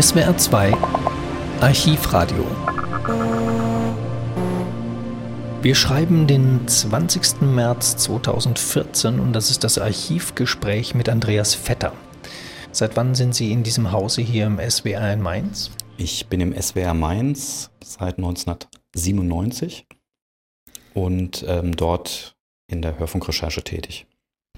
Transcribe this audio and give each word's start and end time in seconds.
SWR 0.00 0.36
2 0.36 0.72
Archivradio. 1.60 2.44
Wir 5.62 5.76
schreiben 5.76 6.26
den 6.26 6.66
20. 6.66 7.42
März 7.42 7.98
2014 7.98 9.20
und 9.20 9.32
das 9.32 9.52
ist 9.52 9.62
das 9.62 9.78
Archivgespräch 9.78 10.96
mit 10.96 11.08
Andreas 11.08 11.54
Vetter. 11.54 11.92
Seit 12.72 12.96
wann 12.96 13.14
sind 13.14 13.36
Sie 13.36 13.52
in 13.52 13.62
diesem 13.62 13.92
Hause 13.92 14.20
hier 14.20 14.46
im 14.46 14.58
SWR 14.58 15.12
in 15.12 15.22
Mainz? 15.22 15.70
Ich 15.96 16.26
bin 16.26 16.40
im 16.40 16.60
SWR 16.60 16.94
Mainz 16.94 17.70
seit 17.84 18.18
1997 18.18 19.86
und 20.92 21.44
ähm, 21.46 21.76
dort 21.76 22.34
in 22.66 22.82
der 22.82 22.98
Hörfunkrecherche 22.98 23.62
tätig. 23.62 24.08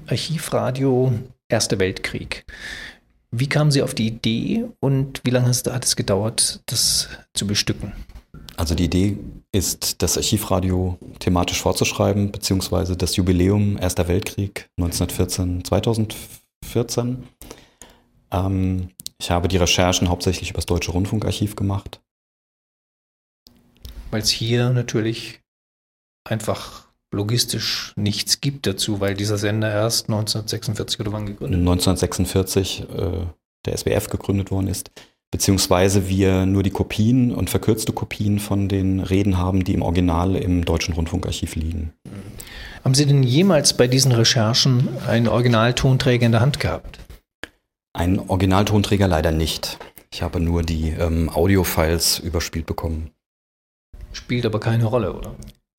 Archivradio, 0.07 1.13
Erster 1.49 1.79
Weltkrieg. 1.79 2.45
Wie 3.31 3.49
kamen 3.49 3.71
Sie 3.71 3.83
auf 3.83 3.95
die 3.95 4.07
Idee 4.07 4.67
und 4.81 5.21
wie 5.25 5.31
lange 5.31 5.49
hat 5.49 5.85
es 5.85 5.97
gedauert, 5.97 6.61
das 6.67 7.09
zu 7.35 7.47
bestücken? 7.47 7.93
Also 8.57 8.75
die 8.75 8.85
Idee 8.85 9.19
ist, 9.53 10.03
das 10.03 10.17
Archivradio 10.17 10.99
thematisch 11.19 11.61
vorzuschreiben, 11.61 12.33
beziehungsweise 12.33 12.97
das 12.97 13.17
Jubiläum 13.17 13.77
Erster 13.79 14.09
Weltkrieg 14.09 14.71
1914, 14.79 15.65
2014. 15.65 17.25
Ähm, 18.31 18.91
ich 19.19 19.31
habe 19.31 19.49
die 19.49 19.57
Recherchen 19.57 20.09
hauptsächlich 20.09 20.51
über 20.51 20.59
das 20.59 20.67
Deutsche 20.67 20.93
Rundfunkarchiv 20.93 21.57
gemacht. 21.57 22.01
Weil 24.11 24.23
es 24.23 24.31
hier 24.31 24.71
natürlich 24.71 25.41
einfach 26.25 26.86
logistisch 27.13 27.93
nichts 27.97 28.41
gibt 28.41 28.67
dazu, 28.67 29.01
weil 29.01 29.15
dieser 29.15 29.39
Sender 29.39 29.71
erst 29.71 30.09
1946 30.09 31.01
oder 31.01 31.13
wann 31.13 31.27
gegründet 31.27 31.61
1946 31.61 32.83
äh, 32.83 33.27
der 33.65 33.77
SWF 33.77 34.09
gegründet 34.09 34.51
worden 34.51 34.69
ist, 34.69 34.91
beziehungsweise 35.31 36.09
wir 36.09 36.47
nur 36.47 36.63
die 36.63 36.71
Kopien 36.71 37.33
und 37.33 37.51
verkürzte 37.51 37.93
Kopien 37.93 38.39
von 38.39 38.69
den 38.69 39.01
Reden 39.01 39.39
haben, 39.39 39.65
die 39.65 39.75
im 39.75 39.83
Original 39.83 40.37
im 40.37 40.65
Deutschen 40.65 40.95
Rundfunkarchiv 40.95 41.57
liegen. 41.57 41.93
Haben 42.85 42.95
Sie 42.95 43.07
denn 43.07 43.23
jemals 43.23 43.77
bei 43.77 43.89
diesen 43.89 44.13
Recherchen 44.13 44.89
einen 45.07 45.29
Originaltonträger 45.29 46.27
in 46.27 46.33
der 46.33 46.41
Hand 46.41 46.61
gehabt? 46.61 47.01
Einen 47.93 48.19
Originaltonträger 48.19 49.09
leider 49.09 49.33
nicht. 49.33 49.79
Ich 50.13 50.23
habe 50.23 50.39
nur 50.39 50.63
die 50.63 50.91
ähm, 50.91 51.29
Audiofiles 51.29 52.21
überspielt 52.21 52.67
bekommen. 52.67 53.11
Spielt 54.13 54.47
aber 54.47 54.61
keine 54.61 54.85
Rolle, 54.85 55.13
oder? 55.15 55.35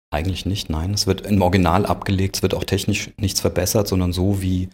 Eigentlich 0.09 0.45
nicht, 0.45 0.69
nein. 0.69 0.94
Es 0.94 1.05
wird 1.05 1.22
im 1.22 1.41
Original 1.41 1.86
abgelegt, 1.86 2.38
es 2.38 2.41
wird 2.41 2.53
auch 2.53 2.63
technisch 2.63 3.11
nichts 3.17 3.41
verbessert, 3.41 3.88
sondern 3.88 4.14
so 4.14 4.41
wie 4.41 4.69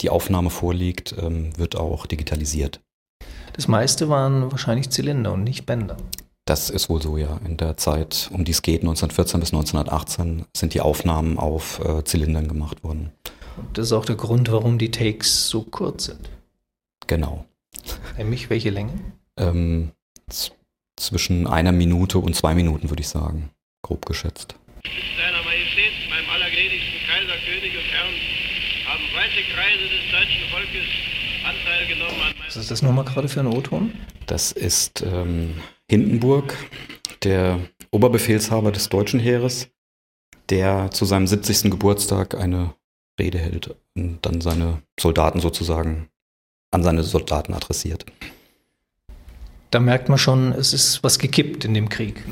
die 0.00 0.10
Aufnahme 0.10 0.50
vorliegt, 0.50 1.14
ähm, 1.18 1.56
wird 1.56 1.76
auch 1.76 2.06
digitalisiert. 2.06 2.80
Das 3.52 3.68
meiste 3.68 4.08
waren 4.08 4.50
wahrscheinlich 4.50 4.90
Zylinder 4.90 5.32
und 5.32 5.44
nicht 5.44 5.64
Bänder. 5.64 5.96
Das 6.44 6.70
ist 6.70 6.88
wohl 6.88 7.00
so, 7.00 7.16
ja. 7.16 7.38
In 7.44 7.56
der 7.56 7.76
Zeit, 7.76 8.30
um 8.32 8.44
die 8.44 8.52
es 8.52 8.62
geht, 8.62 8.80
1914 8.80 9.40
bis 9.40 9.52
1918, 9.52 10.46
sind 10.56 10.74
die 10.74 10.80
Aufnahmen 10.80 11.38
auf 11.38 11.80
äh, 11.84 12.04
Zylindern 12.04 12.48
gemacht 12.48 12.82
worden. 12.82 13.12
Und 13.56 13.76
das 13.76 13.86
ist 13.86 13.92
auch 13.92 14.04
der 14.04 14.16
Grund, 14.16 14.50
warum 14.50 14.78
die 14.78 14.90
Takes 14.90 15.48
so 15.48 15.62
kurz 15.62 16.06
sind. 16.06 16.30
Genau. 17.06 17.44
Nämlich 18.16 18.50
welche 18.50 18.70
Länge? 18.70 18.92
Ähm, 19.36 19.92
zwischen 20.96 21.46
einer 21.46 21.72
Minute 21.72 22.18
und 22.18 22.34
zwei 22.34 22.54
Minuten, 22.54 22.90
würde 22.90 23.02
ich 23.02 23.08
sagen 23.08 23.50
grob 23.82 24.06
geschätzt. 24.06 24.54
Seiner 25.16 25.42
Majestät, 25.44 25.92
meinem 26.10 26.28
allergnädigsten 26.30 27.00
Kaiser, 27.06 27.38
König 27.44 27.76
und 27.76 27.90
Herrn, 27.90 28.14
haben 28.86 29.04
weite 29.14 29.42
Kreise 29.52 29.84
des 29.84 30.10
deutschen 30.10 30.48
Volkes 30.50 30.88
Anteil 31.44 31.86
genommen 31.86 32.20
an 32.20 32.34
Was 32.46 32.56
ist 32.56 32.70
das 32.70 32.82
nochmal 32.82 33.04
gerade 33.04 33.28
für 33.28 33.40
ein 33.40 33.46
O-Ton? 33.46 33.92
Das 34.26 34.52
ist 34.52 35.02
ähm, 35.02 35.54
Hindenburg, 35.88 36.56
der 37.22 37.60
Oberbefehlshaber 37.90 38.72
des 38.72 38.88
deutschen 38.88 39.20
Heeres, 39.20 39.68
der 40.50 40.90
zu 40.90 41.04
seinem 41.04 41.26
70. 41.26 41.70
Geburtstag 41.70 42.34
eine 42.34 42.74
Rede 43.18 43.38
hält 43.38 43.74
und 43.94 44.18
dann 44.22 44.40
seine 44.40 44.82
Soldaten 44.98 45.40
sozusagen 45.40 46.08
an 46.70 46.82
seine 46.82 47.02
Soldaten 47.02 47.54
adressiert. 47.54 48.04
Da 49.70 49.80
merkt 49.80 50.08
man 50.08 50.18
schon, 50.18 50.52
es 50.52 50.72
ist 50.72 51.02
was 51.02 51.18
gekippt 51.18 51.64
in 51.64 51.74
dem 51.74 51.88
Krieg. 51.88 52.22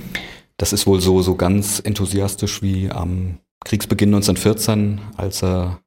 Das 0.59 0.72
ist 0.72 0.87
wohl 0.87 1.00
so, 1.00 1.22
so 1.22 1.34
ganz 1.34 1.81
enthusiastisch 1.84 2.62
wie 2.62 2.91
am 2.91 3.39
Kriegsbeginn 3.65 4.15
1914, 4.15 5.00
als 5.17 5.43
er, 5.43 5.81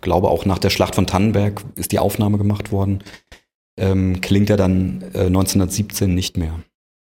glaube 0.00 0.28
auch 0.28 0.44
nach 0.44 0.58
der 0.58 0.70
Schlacht 0.70 0.94
von 0.94 1.06
Tannenberg 1.06 1.64
ist 1.74 1.92
die 1.92 1.98
Aufnahme 1.98 2.38
gemacht 2.38 2.70
worden, 2.70 3.02
ähm, 3.78 4.20
klingt 4.20 4.50
er 4.50 4.56
dann 4.56 5.02
äh, 5.14 5.26
1917 5.26 6.14
nicht 6.14 6.36
mehr. 6.36 6.60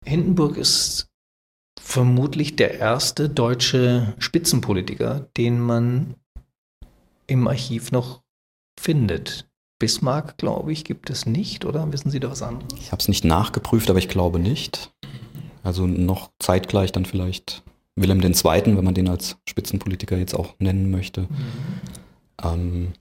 Hindenburg 0.04 0.56
ist 0.56 1.08
vermutlich 1.80 2.56
der 2.56 2.78
erste 2.78 3.28
deutsche 3.28 4.14
Spitzenpolitiker, 4.18 5.28
den 5.36 5.60
man 5.60 6.14
im 7.26 7.48
Archiv 7.48 7.90
noch 7.90 8.22
findet. 8.78 9.48
Bismarck, 9.78 10.36
glaube 10.36 10.72
ich, 10.72 10.84
gibt 10.84 11.08
es 11.10 11.24
nicht, 11.24 11.64
oder 11.64 11.90
wissen 11.92 12.10
Sie 12.10 12.20
da 12.20 12.30
was 12.30 12.42
anderes? 12.42 12.78
Ich 12.78 12.92
habe 12.92 13.00
es 13.00 13.08
nicht 13.08 13.24
nachgeprüft, 13.24 13.88
aber 13.88 13.98
ich 13.98 14.08
glaube 14.08 14.38
nicht. 14.38 14.92
Also 15.62 15.86
noch 15.86 16.30
zeitgleich 16.38 16.92
dann 16.92 17.04
vielleicht 17.04 17.62
Wilhelm 17.96 18.20
II., 18.20 18.76
wenn 18.76 18.84
man 18.84 18.94
den 18.94 19.08
als 19.08 19.36
Spitzenpolitiker 19.48 20.16
jetzt 20.16 20.34
auch 20.34 20.54
nennen 20.58 20.90
möchte. 20.90 21.22
Mhm. 21.22 21.28
Ähm, 22.42 22.92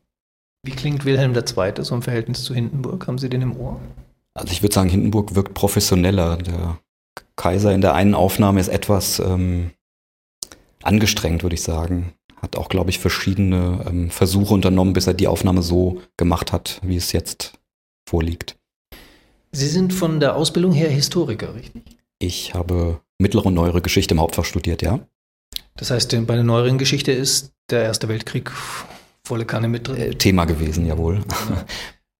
Wie 0.63 0.71
klingt 0.71 1.05
Wilhelm 1.05 1.33
II. 1.35 1.83
so 1.83 1.95
im 1.95 2.01
Verhältnis 2.01 2.43
zu 2.43 2.53
Hindenburg? 2.53 3.07
Haben 3.07 3.17
Sie 3.17 3.29
den 3.29 3.41
im 3.41 3.55
Ohr? 3.55 3.79
Also 4.33 4.51
ich 4.51 4.61
würde 4.61 4.73
sagen, 4.73 4.89
Hindenburg 4.89 5.35
wirkt 5.35 5.53
professioneller. 5.53 6.37
Der 6.37 6.79
Kaiser 7.35 7.73
in 7.73 7.81
der 7.81 7.93
einen 7.93 8.15
Aufnahme 8.15 8.59
ist 8.59 8.67
etwas 8.67 9.19
ähm, 9.19 9.71
angestrengt, 10.83 11.43
würde 11.43 11.55
ich 11.55 11.63
sagen. 11.63 12.13
Hat 12.41 12.55
auch, 12.55 12.69
glaube 12.69 12.89
ich, 12.89 12.99
verschiedene 12.99 13.85
ähm, 13.87 14.09
Versuche 14.09 14.53
unternommen, 14.53 14.93
bis 14.93 15.07
er 15.07 15.13
die 15.13 15.27
Aufnahme 15.27 15.61
so 15.61 16.01
gemacht 16.17 16.53
hat, 16.53 16.79
wie 16.83 16.95
es 16.95 17.11
jetzt 17.11 17.53
vorliegt. 18.07 18.57
Sie 19.51 19.67
sind 19.67 19.93
von 19.93 20.19
der 20.19 20.35
Ausbildung 20.35 20.71
her 20.71 20.89
Historiker, 20.89 21.55
richtig? 21.55 21.98
Ich 22.19 22.53
habe 22.53 23.01
mittlere 23.17 23.47
und 23.47 23.53
neuere 23.53 23.81
Geschichte 23.81 24.13
im 24.13 24.21
Hauptfach 24.21 24.45
studiert, 24.45 24.81
ja. 24.81 24.99
Das 25.75 25.91
heißt, 25.91 26.11
bei 26.27 26.35
der 26.35 26.43
neueren 26.43 26.77
Geschichte 26.77 27.11
ist 27.11 27.53
der 27.69 27.83
Erste 27.83 28.09
Weltkrieg 28.09 28.51
volle 29.23 29.45
Kanne 29.45 29.67
mit 29.67 29.87
drin? 29.87 29.97
Äh, 29.97 30.15
Thema 30.15 30.45
gewesen, 30.45 30.85
jawohl. 30.85 31.15
Genau. 31.15 31.61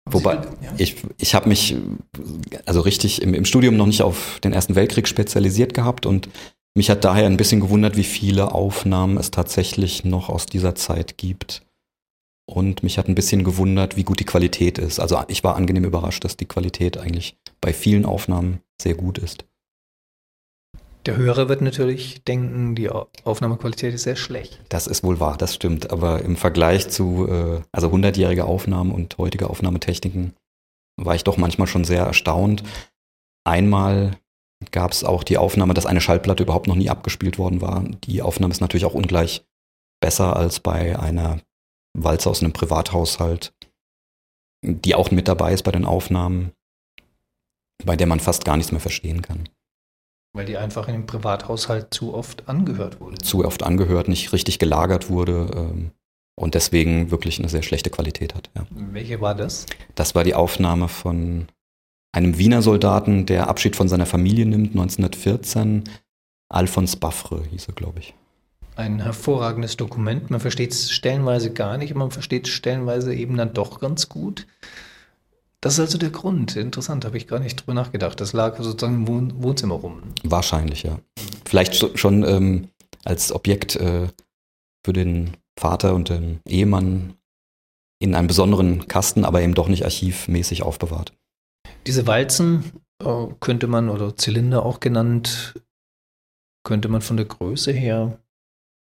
Wobei, 0.11 0.35
ja. 0.35 0.73
ich, 0.77 0.95
ich 1.17 1.35
habe 1.35 1.49
mich 1.49 1.75
also 2.65 2.81
richtig 2.81 3.21
im, 3.21 3.33
im 3.33 3.45
Studium 3.45 3.77
noch 3.77 3.85
nicht 3.85 4.01
auf 4.01 4.39
den 4.43 4.53
Ersten 4.53 4.75
Weltkrieg 4.75 5.07
spezialisiert 5.07 5.73
gehabt 5.73 6.05
und 6.05 6.29
mich 6.75 6.89
hat 6.89 7.03
daher 7.03 7.25
ein 7.25 7.37
bisschen 7.37 7.59
gewundert, 7.59 7.97
wie 7.97 8.03
viele 8.03 8.53
Aufnahmen 8.53 9.17
es 9.17 9.31
tatsächlich 9.31 10.05
noch 10.05 10.29
aus 10.29 10.45
dieser 10.45 10.75
Zeit 10.75 11.17
gibt. 11.17 11.63
Und 12.47 12.81
mich 12.81 12.97
hat 12.97 13.07
ein 13.07 13.15
bisschen 13.15 13.43
gewundert, 13.43 13.97
wie 13.97 14.03
gut 14.03 14.19
die 14.19 14.25
Qualität 14.25 14.79
ist. 14.79 14.99
Also 14.99 15.21
ich 15.27 15.43
war 15.43 15.55
angenehm 15.55 15.83
überrascht, 15.83 16.23
dass 16.23 16.37
die 16.37 16.47
Qualität 16.47 16.97
eigentlich 16.97 17.37
bei 17.61 17.73
vielen 17.73 18.05
Aufnahmen 18.05 18.61
sehr 18.81 18.95
gut 18.95 19.19
ist. 19.19 19.45
Der 21.09 21.17
Hörer 21.17 21.49
wird 21.49 21.61
natürlich 21.61 22.23
denken, 22.23 22.75
die 22.75 22.87
Aufnahmequalität 22.87 23.95
ist 23.95 24.03
sehr 24.03 24.15
schlecht. 24.15 24.59
Das 24.69 24.85
ist 24.85 25.03
wohl 25.03 25.19
wahr, 25.19 25.37
das 25.37 25.55
stimmt. 25.55 25.89
Aber 25.89 26.21
im 26.21 26.35
Vergleich 26.35 26.87
zu 26.89 27.27
äh, 27.27 27.61
also 27.71 27.87
100-jährige 27.87 28.45
Aufnahmen 28.45 28.91
und 28.91 29.17
heutige 29.17 29.49
Aufnahmetechniken 29.49 30.35
war 30.97 31.15
ich 31.15 31.23
doch 31.23 31.37
manchmal 31.37 31.65
schon 31.65 31.83
sehr 31.83 32.03
erstaunt. 32.03 32.61
Einmal 33.43 34.17
gab 34.69 34.91
es 34.91 35.03
auch 35.03 35.23
die 35.23 35.39
Aufnahme, 35.39 35.73
dass 35.73 35.87
eine 35.87 35.99
Schallplatte 35.99 36.43
überhaupt 36.43 36.67
noch 36.67 36.75
nie 36.75 36.91
abgespielt 36.91 37.39
worden 37.39 37.59
war. 37.59 37.83
Die 38.03 38.21
Aufnahme 38.21 38.51
ist 38.51 38.61
natürlich 38.61 38.85
auch 38.85 38.93
ungleich 38.93 39.43
besser 39.99 40.35
als 40.35 40.59
bei 40.59 40.99
einer 40.99 41.41
Walze 41.97 42.29
aus 42.29 42.43
einem 42.43 42.53
Privathaushalt, 42.53 43.51
die 44.63 44.93
auch 44.93 45.09
mit 45.09 45.27
dabei 45.27 45.53
ist 45.53 45.63
bei 45.63 45.71
den 45.71 45.85
Aufnahmen, 45.85 46.51
bei 47.83 47.95
der 47.95 48.05
man 48.05 48.19
fast 48.19 48.45
gar 48.45 48.57
nichts 48.57 48.71
mehr 48.71 48.79
verstehen 48.79 49.23
kann. 49.23 49.49
Weil 50.33 50.45
die 50.45 50.57
einfach 50.57 50.87
in 50.87 50.93
dem 50.93 51.05
Privathaushalt 51.05 51.93
zu 51.93 52.13
oft 52.13 52.47
angehört 52.47 52.99
wurde. 52.99 53.17
Zu 53.17 53.45
oft 53.45 53.63
angehört, 53.63 54.07
nicht 54.07 54.31
richtig 54.31 54.59
gelagert 54.59 55.09
wurde 55.09 55.49
ähm, 55.55 55.91
und 56.35 56.55
deswegen 56.55 57.11
wirklich 57.11 57.39
eine 57.39 57.49
sehr 57.49 57.63
schlechte 57.63 57.89
Qualität 57.89 58.35
hat. 58.35 58.49
Ja. 58.55 58.65
Welche 58.69 59.21
war 59.21 59.35
das? 59.35 59.65
Das 59.95 60.13
war 60.15 60.23
die 60.23 60.35
Aufnahme 60.35 60.87
von 60.87 61.47
einem 62.11 62.37
Wiener 62.37 62.61
Soldaten, 62.61 63.25
der 63.25 63.47
Abschied 63.47 63.75
von 63.75 63.87
seiner 63.87 64.05
Familie 64.05 64.45
nimmt, 64.45 64.71
1914. 64.71 65.83
Alphonse 66.49 66.97
Baffre 66.97 67.43
hieß 67.51 67.67
er, 67.67 67.73
glaube 67.73 67.99
ich. 67.99 68.13
Ein 68.75 69.01
hervorragendes 69.01 69.77
Dokument. 69.77 70.29
Man 70.29 70.39
versteht 70.39 70.71
es 70.71 70.91
stellenweise 70.91 71.53
gar 71.53 71.77
nicht, 71.77 71.93
man 71.95 72.11
versteht 72.11 72.47
es 72.47 72.53
stellenweise 72.53 73.13
eben 73.13 73.35
dann 73.35 73.53
doch 73.53 73.79
ganz 73.79 74.09
gut. 74.09 74.47
Das 75.61 75.73
ist 75.73 75.79
also 75.79 75.97
der 75.97 76.09
Grund. 76.09 76.55
Interessant, 76.55 77.03
habe 77.05 77.17
ich 77.17 77.27
gar 77.27 77.39
nicht 77.39 77.59
drüber 77.59 77.73
nachgedacht. 77.73 78.19
Das 78.21 78.33
lag 78.33 78.57
sozusagen 78.57 79.05
im 79.05 79.43
Wohnzimmer 79.43 79.75
rum. 79.75 80.01
Wahrscheinlich, 80.23 80.83
ja. 80.83 80.99
Vielleicht 81.45 81.99
schon 81.99 82.23
ähm, 82.23 82.69
als 83.03 83.31
Objekt 83.33 83.75
äh, 83.75 84.07
für 84.85 84.93
den 84.93 85.35
Vater 85.59 85.93
und 85.95 86.09
den 86.09 86.39
Ehemann 86.47 87.15
in 88.01 88.15
einem 88.15 88.27
besonderen 88.27 88.87
Kasten, 88.87 89.25
aber 89.25 89.41
eben 89.41 89.53
doch 89.53 89.67
nicht 89.67 89.83
archivmäßig 89.83 90.63
aufbewahrt. 90.63 91.13
Diese 91.85 92.07
Walzen 92.07 92.71
äh, 93.03 93.27
könnte 93.41 93.67
man, 93.67 93.89
oder 93.89 94.15
Zylinder 94.15 94.65
auch 94.65 94.79
genannt, 94.79 95.61
könnte 96.63 96.87
man 96.87 97.01
von 97.01 97.17
der 97.17 97.25
Größe 97.25 97.71
her, 97.71 98.19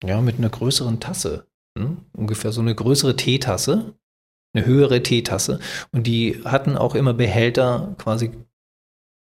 ja, 0.04 0.22
mit 0.22 0.38
einer 0.38 0.50
größeren 0.50 1.00
Tasse, 1.00 1.48
hm? 1.78 1.98
ungefähr 2.14 2.52
so 2.52 2.62
eine 2.62 2.74
größere 2.74 3.16
Teetasse, 3.16 3.94
eine 4.54 4.66
höhere 4.66 5.04
Teetasse. 5.04 5.60
Und 5.92 6.08
die 6.08 6.42
hatten 6.46 6.78
auch 6.78 6.96
immer 6.96 7.14
Behälter, 7.14 7.96
quasi 7.98 8.32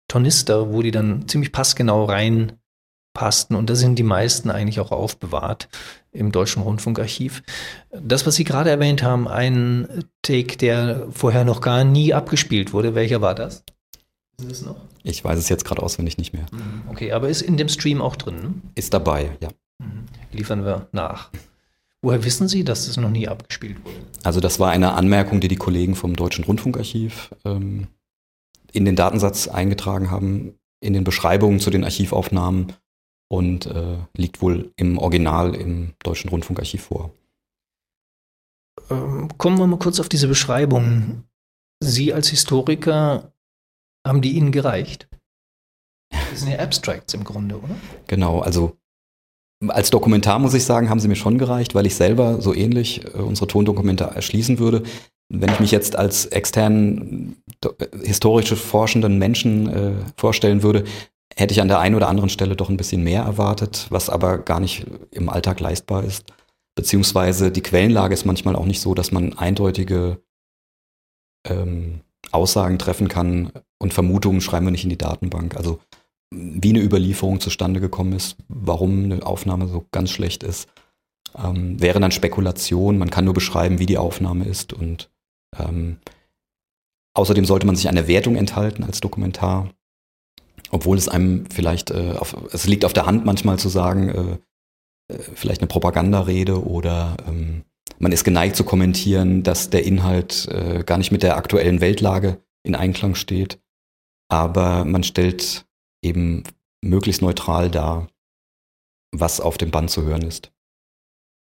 Tornister, 0.08 0.72
wo 0.72 0.82
die 0.82 0.90
dann 0.90 1.28
ziemlich 1.28 1.52
passgenau 1.52 2.04
reinpassten. 2.04 3.56
Und 3.56 3.70
da 3.70 3.74
sind 3.76 3.96
die 3.98 4.02
meisten 4.02 4.50
eigentlich 4.50 4.80
auch 4.80 4.90
aufbewahrt 4.90 5.68
im 6.12 6.32
Deutschen 6.32 6.62
Rundfunkarchiv. 6.62 7.42
Das, 7.92 8.26
was 8.26 8.34
Sie 8.34 8.44
gerade 8.44 8.70
erwähnt 8.70 9.02
haben, 9.02 9.28
ein 9.28 10.04
Take, 10.22 10.56
der 10.56 11.06
vorher 11.12 11.44
noch 11.44 11.60
gar 11.60 11.84
nie 11.84 12.12
abgespielt 12.12 12.72
wurde, 12.72 12.94
welcher 12.94 13.20
war 13.20 13.34
das? 13.34 13.62
Noch? 14.64 14.76
Ich 15.02 15.22
weiß 15.22 15.38
es 15.38 15.48
jetzt 15.48 15.64
gerade 15.64 15.82
auswendig 15.82 16.18
nicht 16.18 16.32
mehr. 16.32 16.46
Mhm. 16.50 16.82
Okay, 16.88 17.12
aber 17.12 17.28
ist 17.28 17.42
in 17.42 17.56
dem 17.56 17.68
Stream 17.68 18.00
auch 18.00 18.16
drin? 18.16 18.36
Ne? 18.36 18.54
Ist 18.74 18.94
dabei, 18.94 19.36
ja. 19.40 19.50
Mhm. 19.78 20.06
Liefern 20.32 20.64
wir 20.64 20.88
nach. 20.92 21.30
Woher 22.02 22.24
wissen 22.24 22.48
Sie, 22.48 22.64
dass 22.64 22.86
das 22.86 22.96
noch 22.96 23.10
nie 23.10 23.28
abgespielt 23.28 23.84
wurde? 23.84 23.96
Also 24.22 24.40
das 24.40 24.58
war 24.58 24.70
eine 24.70 24.94
Anmerkung, 24.94 25.40
die 25.40 25.48
die 25.48 25.56
Kollegen 25.56 25.94
vom 25.94 26.16
Deutschen 26.16 26.44
Rundfunkarchiv 26.44 27.34
ähm, 27.44 27.88
in 28.72 28.84
den 28.84 28.96
Datensatz 28.96 29.48
eingetragen 29.48 30.10
haben, 30.10 30.54
in 30.80 30.94
den 30.94 31.04
Beschreibungen 31.04 31.60
zu 31.60 31.70
den 31.70 31.84
Archivaufnahmen 31.84 32.72
und 33.28 33.66
äh, 33.66 33.98
liegt 34.16 34.40
wohl 34.40 34.72
im 34.76 34.98
Original 34.98 35.54
im 35.54 35.92
Deutschen 36.02 36.30
Rundfunkarchiv 36.30 36.84
vor. 36.84 37.10
Ähm, 38.88 39.28
kommen 39.36 39.58
wir 39.58 39.66
mal 39.66 39.78
kurz 39.78 40.00
auf 40.00 40.08
diese 40.08 40.26
Beschreibung. 40.26 41.24
Sie 41.80 42.12
als 42.12 42.28
Historiker, 42.28 43.32
haben 44.06 44.22
die 44.22 44.32
Ihnen 44.32 44.52
gereicht? 44.52 45.08
Das 46.30 46.40
sind 46.40 46.50
ja 46.50 46.58
Abstracts 46.58 47.14
im 47.14 47.24
Grunde, 47.24 47.58
oder? 47.58 47.76
Genau, 48.06 48.40
also 48.40 48.76
als 49.68 49.90
Dokumentar 49.90 50.38
muss 50.38 50.54
ich 50.54 50.64
sagen, 50.64 50.88
haben 50.88 51.00
sie 51.00 51.08
mir 51.08 51.16
schon 51.16 51.38
gereicht, 51.38 51.74
weil 51.74 51.86
ich 51.86 51.94
selber 51.94 52.40
so 52.40 52.54
ähnlich 52.54 53.04
äh, 53.04 53.18
unsere 53.18 53.46
Tondokumente 53.46 54.04
erschließen 54.04 54.58
würde. 54.58 54.82
Wenn 55.28 55.52
ich 55.52 55.60
mich 55.60 55.70
jetzt 55.70 55.96
als 55.96 56.26
externen 56.26 57.42
äh, 57.64 57.86
historische 58.04 58.56
forschenden 58.56 59.18
Menschen 59.18 59.68
äh, 59.68 59.92
vorstellen 60.16 60.62
würde, 60.62 60.84
hätte 61.36 61.52
ich 61.52 61.60
an 61.60 61.68
der 61.68 61.78
einen 61.78 61.94
oder 61.94 62.08
anderen 62.08 62.30
Stelle 62.30 62.56
doch 62.56 62.70
ein 62.70 62.76
bisschen 62.76 63.04
mehr 63.04 63.22
erwartet, 63.22 63.86
was 63.90 64.10
aber 64.10 64.38
gar 64.38 64.60
nicht 64.60 64.86
im 65.10 65.28
Alltag 65.28 65.60
leistbar 65.60 66.04
ist. 66.04 66.24
Beziehungsweise 66.74 67.52
die 67.52 67.62
Quellenlage 67.62 68.14
ist 68.14 68.24
manchmal 68.24 68.56
auch 68.56 68.64
nicht 68.64 68.80
so, 68.80 68.94
dass 68.94 69.12
man 69.12 69.36
eindeutige 69.36 70.22
ähm, 71.46 72.00
Aussagen 72.32 72.78
treffen 72.78 73.08
kann 73.08 73.52
und 73.78 73.94
Vermutungen 73.94 74.40
schreiben 74.40 74.66
wir 74.66 74.70
nicht 74.70 74.84
in 74.84 74.90
die 74.90 74.98
Datenbank. 74.98 75.56
Also 75.56 75.80
wie 76.30 76.70
eine 76.70 76.82
Überlieferung 76.82 77.40
zustande 77.40 77.80
gekommen 77.80 78.12
ist, 78.12 78.36
warum 78.48 79.04
eine 79.04 79.26
Aufnahme 79.26 79.66
so 79.68 79.86
ganz 79.90 80.10
schlecht 80.10 80.42
ist, 80.42 80.68
ähm, 81.36 81.80
wäre 81.80 82.00
dann 82.00 82.12
Spekulation. 82.12 82.98
Man 82.98 83.10
kann 83.10 83.24
nur 83.24 83.34
beschreiben, 83.34 83.78
wie 83.78 83.86
die 83.86 83.98
Aufnahme 83.98 84.44
ist 84.44 84.72
und 84.72 85.10
ähm, 85.58 85.98
außerdem 87.14 87.44
sollte 87.44 87.66
man 87.66 87.76
sich 87.76 87.88
einer 87.88 88.06
Wertung 88.06 88.36
enthalten 88.36 88.84
als 88.84 89.00
Dokumentar, 89.00 89.70
obwohl 90.70 90.96
es 90.96 91.08
einem 91.08 91.46
vielleicht, 91.50 91.90
äh, 91.90 92.14
auf, 92.16 92.36
es 92.52 92.66
liegt 92.66 92.84
auf 92.84 92.92
der 92.92 93.06
Hand 93.06 93.24
manchmal 93.24 93.58
zu 93.58 93.68
sagen, 93.68 94.08
äh, 94.08 94.38
äh, 95.12 95.18
vielleicht 95.34 95.60
eine 95.60 95.68
Propagandarede 95.68 96.64
oder 96.64 97.16
ähm, 97.26 97.64
man 97.98 98.12
ist 98.12 98.24
geneigt 98.24 98.56
zu 98.56 98.64
kommentieren, 98.64 99.42
dass 99.42 99.70
der 99.70 99.84
Inhalt 99.84 100.48
äh, 100.48 100.84
gar 100.84 100.98
nicht 100.98 101.10
mit 101.10 101.22
der 101.22 101.36
aktuellen 101.36 101.80
Weltlage 101.80 102.42
in 102.62 102.74
Einklang 102.74 103.14
steht, 103.14 103.58
aber 104.28 104.84
man 104.84 105.02
stellt 105.02 105.66
eben 106.02 106.44
möglichst 106.82 107.22
neutral 107.22 107.70
dar, 107.70 108.08
was 109.12 109.40
auf 109.40 109.58
dem 109.58 109.70
Band 109.70 109.90
zu 109.90 110.02
hören 110.02 110.22
ist. 110.22 110.52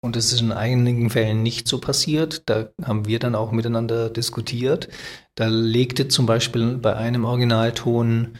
Und 0.01 0.15
es 0.15 0.31
ist 0.31 0.41
in 0.41 0.53
einigen 0.53 1.09
Fällen 1.09 1.43
nicht 1.43 1.67
so 1.67 1.79
passiert. 1.79 2.43
Da 2.49 2.69
haben 2.81 3.05
wir 3.05 3.19
dann 3.19 3.35
auch 3.35 3.51
miteinander 3.51 4.09
diskutiert. 4.09 4.87
Da 5.35 5.47
legte 5.47 6.07
zum 6.07 6.25
Beispiel 6.25 6.77
bei 6.77 6.95
einem 6.95 7.25
Originalton 7.25 8.39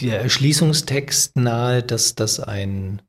der 0.00 0.20
Erschließungstext 0.20 1.36
nahe, 1.36 1.82
dass 1.82 2.16
das 2.16 2.40
ein 2.40 3.02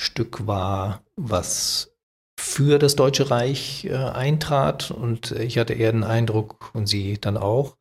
Stück 0.00 0.46
war, 0.46 1.02
was 1.16 1.92
für 2.40 2.78
das 2.78 2.96
Deutsche 2.96 3.30
Reich 3.30 3.84
äh, 3.84 3.94
eintrat. 3.94 4.90
Und 4.90 5.32
ich 5.32 5.58
hatte 5.58 5.74
eher 5.74 5.92
den 5.92 6.04
Eindruck, 6.04 6.70
und 6.72 6.86
Sie 6.86 7.18
dann 7.20 7.36
auch, 7.36 7.76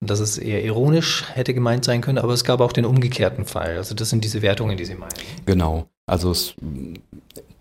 dass 0.00 0.20
es 0.20 0.38
eher 0.38 0.64
ironisch 0.64 1.26
hätte 1.34 1.52
gemeint 1.52 1.84
sein 1.84 2.00
können, 2.00 2.18
aber 2.18 2.32
es 2.32 2.44
gab 2.44 2.60
auch 2.60 2.72
den 2.72 2.86
umgekehrten 2.86 3.44
Fall. 3.44 3.76
Also 3.76 3.94
das 3.94 4.08
sind 4.08 4.24
diese 4.24 4.40
Wertungen, 4.42 4.76
die 4.76 4.86
Sie 4.86 4.94
meinen. 4.94 5.12
Genau. 5.44 5.88
Also 6.06 6.30
es, 6.30 6.54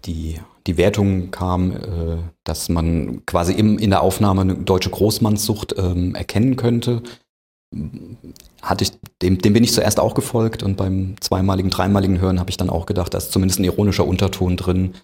die, 0.05 0.39
die 0.65 0.77
Wertung 0.77 1.31
kam, 1.31 1.71
äh, 1.71 2.17
dass 2.45 2.69
man 2.69 3.25
quasi 3.25 3.53
im, 3.53 3.77
in 3.77 3.89
der 3.89 4.01
Aufnahme 4.01 4.41
eine 4.41 4.55
deutsche 4.55 4.89
Großmannssucht 4.89 5.75
ähm, 5.77 6.15
erkennen 6.15 6.55
könnte. 6.55 7.03
Hatte 8.61 8.83
ich, 8.85 8.91
dem, 9.21 9.39
dem 9.39 9.53
bin 9.53 9.63
ich 9.63 9.73
zuerst 9.73 9.99
auch 9.99 10.15
gefolgt 10.15 10.63
und 10.63 10.77
beim 10.77 11.15
zweimaligen, 11.19 11.69
dreimaligen 11.69 12.19
Hören 12.19 12.39
habe 12.39 12.49
ich 12.49 12.57
dann 12.57 12.69
auch 12.69 12.85
gedacht, 12.85 13.13
da 13.13 13.17
ist 13.17 13.31
zumindest 13.31 13.59
ein 13.59 13.65
ironischer 13.65 14.07
Unterton 14.07 14.55
drin. 14.55 14.95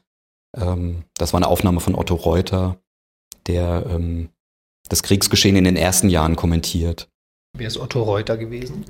Ähm, 0.58 1.04
das 1.18 1.34
war 1.34 1.40
eine 1.40 1.48
Aufnahme 1.48 1.82
von 1.82 1.96
Otto 1.96 2.16
Reuter, 2.16 2.78
der 3.46 3.86
ähm, 3.90 4.30
das 4.88 5.04
Kriegsgeschehen 5.04 5.58
in 5.58 5.66
den 5.66 5.76
ersten 5.76 6.10
Jahren 6.10 6.36
kommentiert. 6.38 7.10
Wer 7.58 7.68
ist 7.68 7.78
Otto 7.78 8.04
Reuter 8.04 8.38
gewesen? 8.38 8.84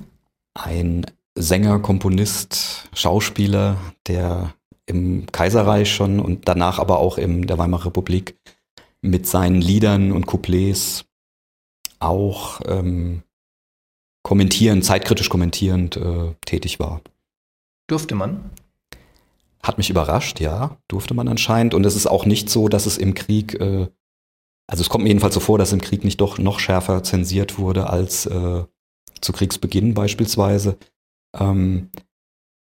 Ein 0.55 1.05
Sänger, 1.35 1.79
Komponist, 1.79 2.89
Schauspieler, 2.93 3.77
der 4.07 4.53
im 4.87 5.27
Kaiserreich 5.31 5.93
schon 5.93 6.19
und 6.19 6.47
danach 6.47 6.79
aber 6.79 6.99
auch 6.99 7.17
in 7.17 7.45
der 7.47 7.57
Weimarer 7.57 7.87
Republik 7.87 8.37
mit 9.01 9.27
seinen 9.27 9.61
Liedern 9.61 10.11
und 10.11 10.25
Couplets 10.25 11.05
auch 11.99 12.61
ähm, 12.65 13.23
kommentierend, 14.23 14.83
zeitkritisch 14.83 15.29
kommentierend 15.29 15.97
äh, 15.97 16.33
tätig 16.45 16.79
war. 16.79 17.01
Durfte 17.87 18.15
man? 18.15 18.49
Hat 19.61 19.77
mich 19.77 19.89
überrascht, 19.89 20.39
ja, 20.39 20.77
durfte 20.87 21.13
man 21.13 21.27
anscheinend. 21.27 21.73
Und 21.75 21.85
es 21.85 21.95
ist 21.95 22.07
auch 22.07 22.25
nicht 22.25 22.49
so, 22.49 22.67
dass 22.67 22.87
es 22.87 22.97
im 22.97 23.13
Krieg 23.13 23.59
äh, 23.59 23.87
also 24.67 24.81
es 24.81 24.89
kommt 24.89 25.03
mir 25.03 25.09
jedenfalls 25.09 25.33
so 25.33 25.39
vor, 25.39 25.57
dass 25.57 25.73
im 25.73 25.81
Krieg 25.81 26.03
nicht 26.03 26.21
doch 26.21 26.37
noch 26.37 26.59
schärfer 26.59 27.03
zensiert 27.03 27.57
wurde 27.57 27.89
als 27.89 28.25
äh, 28.25 28.63
zu 29.21 29.33
Kriegsbeginn 29.33 29.93
beispielsweise. 29.93 30.77
Ähm, 31.37 31.89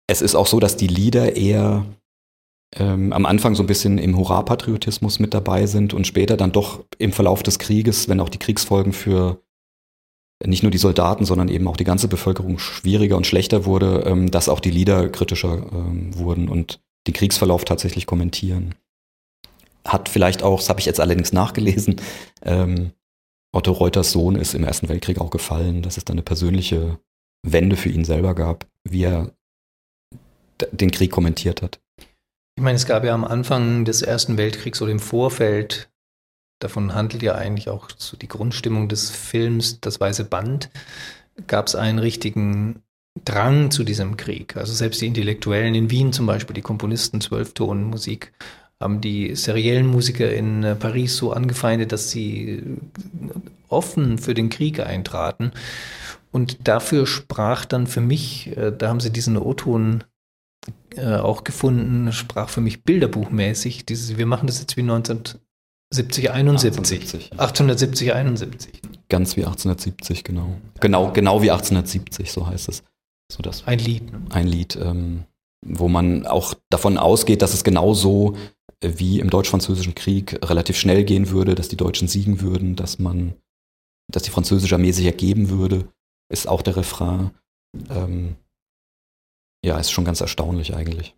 es 0.06 0.22
ist 0.22 0.34
auch 0.34 0.46
so, 0.46 0.60
dass 0.60 0.76
die 0.76 0.86
Lieder 0.86 1.36
eher 1.36 1.84
ähm, 2.76 3.12
am 3.12 3.26
Anfang 3.26 3.54
so 3.54 3.62
ein 3.62 3.66
bisschen 3.66 3.98
im 3.98 4.16
Hurra-Patriotismus 4.16 5.18
mit 5.18 5.34
dabei 5.34 5.66
sind 5.66 5.92
und 5.92 6.06
später 6.06 6.36
dann 6.36 6.52
doch 6.52 6.84
im 6.98 7.12
Verlauf 7.12 7.42
des 7.42 7.58
Krieges, 7.58 8.08
wenn 8.08 8.20
auch 8.20 8.28
die 8.28 8.38
Kriegsfolgen 8.38 8.92
für 8.92 9.42
nicht 10.44 10.62
nur 10.62 10.70
die 10.70 10.78
Soldaten, 10.78 11.24
sondern 11.24 11.48
eben 11.48 11.66
auch 11.66 11.76
die 11.76 11.84
ganze 11.84 12.06
Bevölkerung 12.06 12.60
schwieriger 12.60 13.16
und 13.16 13.26
schlechter 13.26 13.64
wurde, 13.64 14.04
ähm, 14.06 14.30
dass 14.30 14.48
auch 14.48 14.60
die 14.60 14.70
Lieder 14.70 15.08
kritischer 15.08 15.66
ähm, 15.72 16.16
wurden 16.16 16.48
und 16.48 16.80
den 17.08 17.14
Kriegsverlauf 17.14 17.64
tatsächlich 17.64 18.06
kommentieren 18.06 18.76
hat 19.86 20.08
vielleicht 20.08 20.42
auch, 20.42 20.60
das 20.60 20.68
habe 20.68 20.80
ich 20.80 20.86
jetzt 20.86 21.00
allerdings 21.00 21.32
nachgelesen, 21.32 21.96
ähm, 22.42 22.92
Otto 23.52 23.72
Reuters 23.72 24.12
Sohn 24.12 24.36
ist 24.36 24.54
im 24.54 24.64
Ersten 24.64 24.88
Weltkrieg 24.88 25.20
auch 25.20 25.30
gefallen, 25.30 25.82
dass 25.82 25.96
es 25.96 26.04
da 26.04 26.12
eine 26.12 26.22
persönliche 26.22 26.98
Wende 27.42 27.76
für 27.76 27.88
ihn 27.88 28.04
selber 28.04 28.34
gab, 28.34 28.66
wie 28.84 29.04
er 29.04 29.32
den 30.72 30.90
Krieg 30.90 31.10
kommentiert 31.10 31.62
hat. 31.62 31.80
Ich 32.56 32.62
meine, 32.62 32.76
es 32.76 32.86
gab 32.86 33.04
ja 33.04 33.14
am 33.14 33.24
Anfang 33.24 33.84
des 33.84 34.02
Ersten 34.02 34.36
Weltkriegs 34.36 34.82
oder 34.82 34.90
im 34.90 34.98
Vorfeld, 34.98 35.88
davon 36.60 36.94
handelt 36.94 37.22
ja 37.22 37.36
eigentlich 37.36 37.68
auch 37.68 37.88
so 37.96 38.16
die 38.16 38.28
Grundstimmung 38.28 38.88
des 38.88 39.10
Films, 39.10 39.80
das 39.80 40.00
Weiße 40.00 40.24
Band, 40.24 40.68
gab 41.46 41.68
es 41.68 41.76
einen 41.76 42.00
richtigen 42.00 42.82
Drang 43.24 43.70
zu 43.70 43.84
diesem 43.84 44.16
Krieg. 44.16 44.56
Also 44.56 44.72
selbst 44.72 45.00
die 45.00 45.06
Intellektuellen 45.06 45.74
in 45.74 45.90
Wien 45.90 46.12
zum 46.12 46.26
Beispiel, 46.26 46.54
die 46.54 46.62
Komponisten 46.62 47.20
Zwölftonmusik 47.20 48.32
haben 48.80 49.00
die 49.00 49.34
seriellen 49.34 49.86
Musiker 49.86 50.32
in 50.32 50.62
äh, 50.62 50.74
Paris 50.74 51.16
so 51.16 51.32
angefeindet, 51.32 51.92
dass 51.92 52.10
sie 52.10 52.62
offen 53.68 54.18
für 54.18 54.34
den 54.34 54.50
Krieg 54.50 54.80
eintraten. 54.80 55.52
Und 56.30 56.68
dafür 56.68 57.06
sprach 57.06 57.64
dann 57.64 57.86
für 57.86 58.00
mich, 58.00 58.56
äh, 58.56 58.72
da 58.76 58.88
haben 58.88 59.00
sie 59.00 59.10
diesen 59.10 59.36
O-Ton 59.36 60.04
äh, 60.96 61.16
auch 61.16 61.44
gefunden, 61.44 62.12
sprach 62.12 62.48
für 62.48 62.60
mich 62.60 62.84
bilderbuchmäßig, 62.84 63.86
dieses, 63.86 64.16
wir 64.16 64.26
machen 64.26 64.46
das 64.46 64.60
jetzt 64.60 64.76
wie 64.76 64.82
1970, 64.82 66.30
71. 66.30 67.32
1870, 67.32 68.14
71. 68.14 68.82
Ganz 69.08 69.36
wie 69.36 69.44
1870, 69.44 70.24
genau. 70.24 70.56
Genau, 70.80 71.12
genau 71.12 71.42
wie 71.42 71.50
1870, 71.50 72.30
so 72.30 72.46
heißt 72.46 72.68
es. 72.68 72.82
So 73.30 73.42
das, 73.42 73.66
ein 73.66 73.78
Lied. 73.78 74.10
Ne? 74.12 74.22
Ein 74.30 74.46
Lied, 74.46 74.76
ähm, 74.76 75.24
wo 75.64 75.88
man 75.88 76.26
auch 76.26 76.54
davon 76.70 76.98
ausgeht, 76.98 77.42
dass 77.42 77.54
es 77.54 77.64
genau 77.64 77.94
so 77.94 78.36
wie 78.82 79.20
im 79.20 79.30
Deutsch-Französischen 79.30 79.94
Krieg 79.94 80.38
relativ 80.44 80.76
schnell 80.76 81.04
gehen 81.04 81.30
würde, 81.30 81.54
dass 81.54 81.68
die 81.68 81.76
Deutschen 81.76 82.08
siegen 82.08 82.40
würden, 82.40 82.76
dass 82.76 82.98
man, 82.98 83.34
dass 84.10 84.22
die 84.22 84.30
französische 84.30 84.74
Armee 84.74 84.92
sich 84.92 85.06
ergeben 85.06 85.50
würde. 85.50 85.88
ist 86.30 86.48
auch 86.48 86.62
der 86.62 86.76
Refrain. 86.76 87.30
Ähm, 87.90 88.36
ja, 89.64 89.78
ist 89.78 89.90
schon 89.90 90.04
ganz 90.04 90.20
erstaunlich 90.20 90.74
eigentlich. 90.74 91.16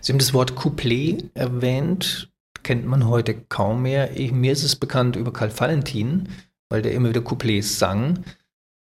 Sie 0.00 0.12
haben 0.12 0.18
das 0.18 0.32
Wort 0.32 0.54
Couplet 0.54 1.30
erwähnt, 1.34 2.30
kennt 2.62 2.86
man 2.86 3.08
heute 3.08 3.34
kaum 3.34 3.82
mehr. 3.82 4.16
Ich, 4.16 4.32
mir 4.32 4.52
ist 4.52 4.62
es 4.62 4.76
bekannt 4.76 5.16
über 5.16 5.32
Karl 5.32 5.58
Valentin, 5.58 6.28
weil 6.70 6.82
der 6.82 6.92
immer 6.92 7.10
wieder 7.10 7.22
Couplets 7.22 7.78
sang. 7.78 8.24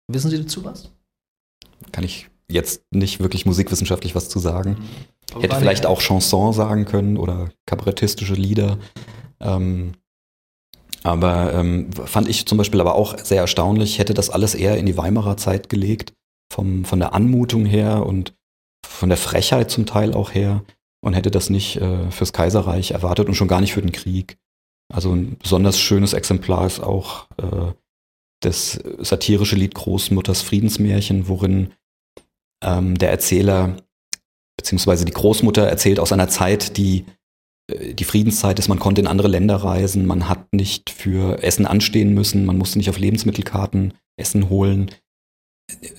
Wissen 0.08 0.30
Sie 0.30 0.42
dazu 0.42 0.64
was? 0.64 0.90
Kann 1.92 2.04
ich 2.04 2.30
jetzt 2.48 2.82
nicht 2.90 3.20
wirklich 3.20 3.46
musikwissenschaftlich 3.46 4.14
was 4.14 4.28
zu 4.28 4.38
sagen. 4.38 4.76
Ich 5.30 5.42
hätte 5.42 5.56
vielleicht 5.56 5.86
auch 5.86 6.00
Chanson 6.00 6.52
sagen 6.52 6.84
können 6.84 7.16
oder 7.16 7.50
kabarettistische 7.66 8.34
Lieder. 8.34 8.78
Ähm, 9.40 9.94
aber 11.02 11.52
ähm, 11.52 11.92
fand 11.92 12.28
ich 12.28 12.46
zum 12.46 12.56
Beispiel 12.56 12.80
aber 12.80 12.94
auch 12.94 13.18
sehr 13.18 13.42
erstaunlich, 13.42 13.98
hätte 13.98 14.14
das 14.14 14.30
alles 14.30 14.54
eher 14.54 14.78
in 14.78 14.86
die 14.86 14.96
Weimarer 14.96 15.36
Zeit 15.36 15.68
gelegt, 15.68 16.14
vom, 16.52 16.84
von 16.84 16.98
der 16.98 17.14
Anmutung 17.14 17.66
her 17.66 18.06
und 18.06 18.34
von 18.86 19.10
der 19.10 19.18
Frechheit 19.18 19.70
zum 19.70 19.86
Teil 19.86 20.14
auch 20.14 20.32
her 20.32 20.64
und 21.02 21.12
hätte 21.12 21.30
das 21.30 21.50
nicht 21.50 21.76
äh, 21.76 22.10
fürs 22.10 22.32
Kaiserreich 22.32 22.92
erwartet 22.92 23.28
und 23.28 23.34
schon 23.34 23.48
gar 23.48 23.60
nicht 23.60 23.74
für 23.74 23.82
den 23.82 23.92
Krieg. 23.92 24.38
Also 24.92 25.12
ein 25.12 25.36
besonders 25.38 25.78
schönes 25.78 26.14
Exemplar 26.14 26.66
ist 26.66 26.80
auch 26.80 27.26
äh, 27.36 27.72
das 28.40 28.78
satirische 28.98 29.56
Lied 29.56 29.74
Großmutters 29.74 30.42
Friedensmärchen, 30.42 31.28
worin 31.28 31.72
ähm, 32.62 32.96
der 32.96 33.10
Erzähler 33.10 33.76
beziehungsweise 34.56 35.04
die 35.04 35.12
Großmutter 35.12 35.62
erzählt 35.66 35.98
aus 36.00 36.12
einer 36.12 36.28
Zeit, 36.28 36.76
die 36.76 37.04
äh, 37.70 37.94
die 37.94 38.04
Friedenszeit 38.04 38.58
ist, 38.58 38.68
man 38.68 38.78
konnte 38.78 39.00
in 39.00 39.06
andere 39.06 39.28
Länder 39.28 39.56
reisen, 39.56 40.06
man 40.06 40.28
hat 40.28 40.52
nicht 40.52 40.90
für 40.90 41.42
Essen 41.42 41.66
anstehen 41.66 42.14
müssen, 42.14 42.44
man 42.44 42.58
musste 42.58 42.78
nicht 42.78 42.90
auf 42.90 42.98
Lebensmittelkarten 42.98 43.94
Essen 44.16 44.48
holen. 44.48 44.90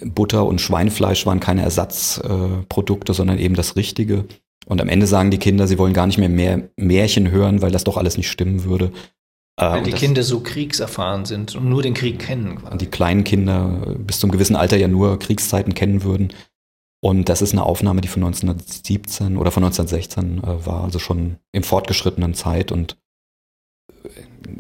Butter 0.04 0.46
und 0.46 0.62
Schweinefleisch 0.62 1.26
waren 1.26 1.40
keine 1.40 1.64
Ersatzprodukte, 1.64 3.12
äh, 3.12 3.16
sondern 3.16 3.40
eben 3.40 3.56
das 3.56 3.76
Richtige. 3.76 4.26
Und 4.68 4.82
am 4.82 4.90
Ende 4.90 5.08
sagen 5.08 5.32
die 5.32 5.38
Kinder, 5.38 5.68
sie 5.68 5.78
wollen 5.78 5.94
gar 5.94 6.08
nicht 6.08 6.18
mehr, 6.18 6.30
mehr 6.30 6.70
Märchen 6.76 7.32
hören, 7.32 7.62
weil 7.62 7.72
das 7.72 7.84
doch 7.84 7.98
alles 7.98 8.18
nicht 8.18 8.30
stimmen 8.30 8.64
würde. 8.64 8.92
Äh, 9.58 9.66
weil 9.66 9.84
die 9.84 9.92
Kinder 9.92 10.24
so 10.24 10.42
kriegserfahren 10.42 11.26
sind 11.26 11.56
und 11.56 11.70
nur 11.70 11.82
den 11.82 11.94
Krieg 11.94 12.20
kennen. 12.20 12.58
Und 12.58 12.82
die 12.82 12.88
kleinen 12.88 13.24
Kinder 13.24 13.96
bis 13.98 14.20
zum 14.20 14.32
gewissen 14.32 14.56
Alter 14.56 14.78
ja 14.78 14.88
nur 14.88 15.18
Kriegszeiten 15.18 15.74
kennen 15.74 16.04
würden. 16.04 16.34
Und 17.06 17.30
das 17.30 17.44
ist 17.44 17.52
eine 17.52 17.62
Aufnahme, 17.62 18.02
die 18.02 18.08
von 18.08 18.24
1917 18.24 19.38
oder 19.38 19.52
von 19.52 19.64
1916 19.64 20.40
äh, 20.40 20.66
war, 20.66 20.86
also 20.86 20.98
schon 20.98 21.38
im 21.52 21.62
fortgeschrittenen 21.62 22.34
Zeit. 22.34 22.72
Und 22.72 22.98
äh, 24.04 24.10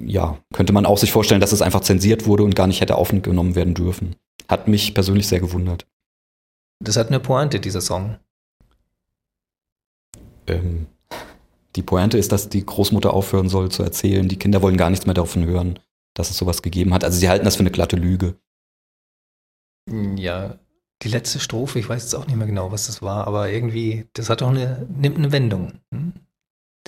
ja, 0.06 0.38
könnte 0.54 0.72
man 0.72 0.86
auch 0.86 1.00
sich 1.00 1.12
vorstellen, 1.12 1.42
dass 1.42 1.54
es 1.54 1.64
einfach 1.64 1.82
zensiert 1.82 2.28
wurde 2.28 2.44
und 2.44 2.56
gar 2.56 2.68
nicht 2.68 2.82
hätte 2.82 2.98
aufgenommen 2.98 3.56
werden 3.56 3.74
dürfen. 3.74 4.16
Hat 4.48 4.68
mich 4.68 4.94
persönlich 4.94 5.28
sehr 5.28 5.40
gewundert. 5.40 5.88
Das 6.84 6.98
hat 6.98 7.08
eine 7.08 7.20
Pointe, 7.20 7.60
dieser 7.60 7.82
Song. 7.82 8.20
Ähm, 10.46 10.86
die 11.76 11.82
Pointe 11.82 12.20
ist, 12.20 12.32
dass 12.32 12.50
die 12.50 12.64
Großmutter 12.64 13.12
aufhören 13.12 13.50
soll 13.50 13.72
zu 13.72 13.82
erzählen. 13.82 14.28
Die 14.28 14.38
Kinder 14.38 14.62
wollen 14.62 14.78
gar 14.78 14.92
nichts 14.92 15.08
mehr 15.08 15.16
davon 15.16 15.46
hören, 15.46 15.80
dass 16.14 16.30
es 16.30 16.38
sowas 16.38 16.62
gegeben 16.62 16.94
hat. 16.94 17.04
Also 17.04 17.18
sie 17.18 17.28
halten 17.28 17.46
das 17.46 17.56
für 17.56 17.62
eine 17.62 17.72
glatte 17.72 17.96
Lüge. 17.96 18.36
Ja, 20.16 20.60
die 21.04 21.10
letzte 21.10 21.40
Strophe, 21.40 21.80
ich 21.80 21.90
weiß 21.90 22.04
jetzt 22.04 22.16
auch 22.16 22.28
nicht 22.28 22.38
mehr 22.38 22.48
genau, 22.48 22.72
was 22.72 22.88
das 22.88 23.02
war, 23.02 23.28
aber 23.28 23.50
irgendwie, 23.50 24.06
das 24.14 24.30
hat 24.30 24.42
auch 24.42 24.50
eine, 24.50 24.88
nimmt 24.96 25.18
eine 25.18 25.32
Wendung, 25.32 25.74
hm? 25.94 26.14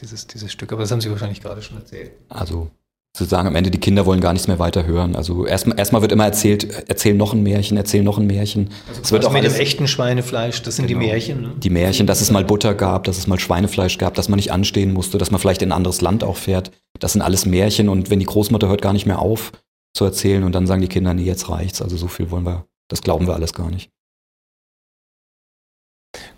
dieses, 0.01 0.27
dieses 0.27 0.51
Stück. 0.51 0.71
Aber 0.71 0.81
das 0.81 0.91
haben 0.91 1.01
Sie 1.01 1.11
wahrscheinlich 1.11 1.41
gerade 1.41 1.61
schon 1.61 1.77
erzählt. 1.77 2.11
Also 2.29 2.69
sozusagen 3.17 3.47
am 3.47 3.55
Ende, 3.55 3.71
die 3.71 3.79
Kinder 3.79 4.05
wollen 4.05 4.21
gar 4.21 4.33
nichts 4.33 4.47
mehr 4.47 4.59
weiter 4.59 4.85
hören. 4.85 5.15
Also 5.15 5.45
erstmal 5.45 5.77
erstmal 5.79 6.01
wird 6.01 6.11
immer 6.11 6.25
erzählt, 6.25 6.87
erzähl 6.87 7.15
noch 7.15 7.33
ein 7.33 7.41
Märchen, 7.41 7.75
erzähl 7.75 8.03
noch 8.03 8.17
ein 8.17 8.27
Märchen. 8.27 8.69
Also 8.87 9.01
es 9.01 9.11
wird 9.11 9.25
auch 9.25 9.33
mit 9.33 9.43
dem 9.43 9.55
echten 9.55 9.87
Schweinefleisch, 9.87 10.61
das 10.61 10.75
sind 10.75 10.87
genau. 10.87 11.01
die 11.01 11.07
Märchen. 11.07 11.41
Ne? 11.41 11.53
Die 11.57 11.69
Märchen, 11.69 12.05
dass 12.05 12.21
es 12.21 12.31
mal 12.31 12.45
Butter 12.45 12.75
gab, 12.75 13.05
dass 13.05 13.17
es 13.17 13.27
mal 13.27 13.39
Schweinefleisch 13.39 13.97
gab, 13.97 14.13
dass 14.13 14.29
man 14.29 14.37
nicht 14.37 14.51
anstehen 14.51 14.93
musste, 14.93 15.17
dass 15.17 15.31
man 15.31 15.39
vielleicht 15.39 15.61
in 15.61 15.69
ein 15.69 15.77
anderes 15.77 16.01
Land 16.01 16.23
auch 16.23 16.37
fährt. 16.37 16.71
Das 16.99 17.13
sind 17.13 17.21
alles 17.21 17.45
Märchen 17.45 17.89
und 17.89 18.09
wenn 18.09 18.19
die 18.19 18.25
Großmutter 18.25 18.67
hört 18.67 18.81
gar 18.81 18.93
nicht 18.93 19.07
mehr 19.07 19.19
auf 19.19 19.51
zu 19.93 20.05
erzählen 20.05 20.43
und 20.43 20.53
dann 20.53 20.67
sagen 20.67 20.81
die 20.81 20.87
Kinder, 20.87 21.13
nee, 21.13 21.23
jetzt 21.23 21.49
reicht's. 21.49 21.81
Also 21.81 21.97
so 21.97 22.07
viel 22.07 22.29
wollen 22.29 22.45
wir, 22.45 22.65
das 22.87 23.01
glauben 23.01 23.25
wir 23.25 23.33
alles 23.33 23.53
gar 23.53 23.71
nicht. 23.71 23.89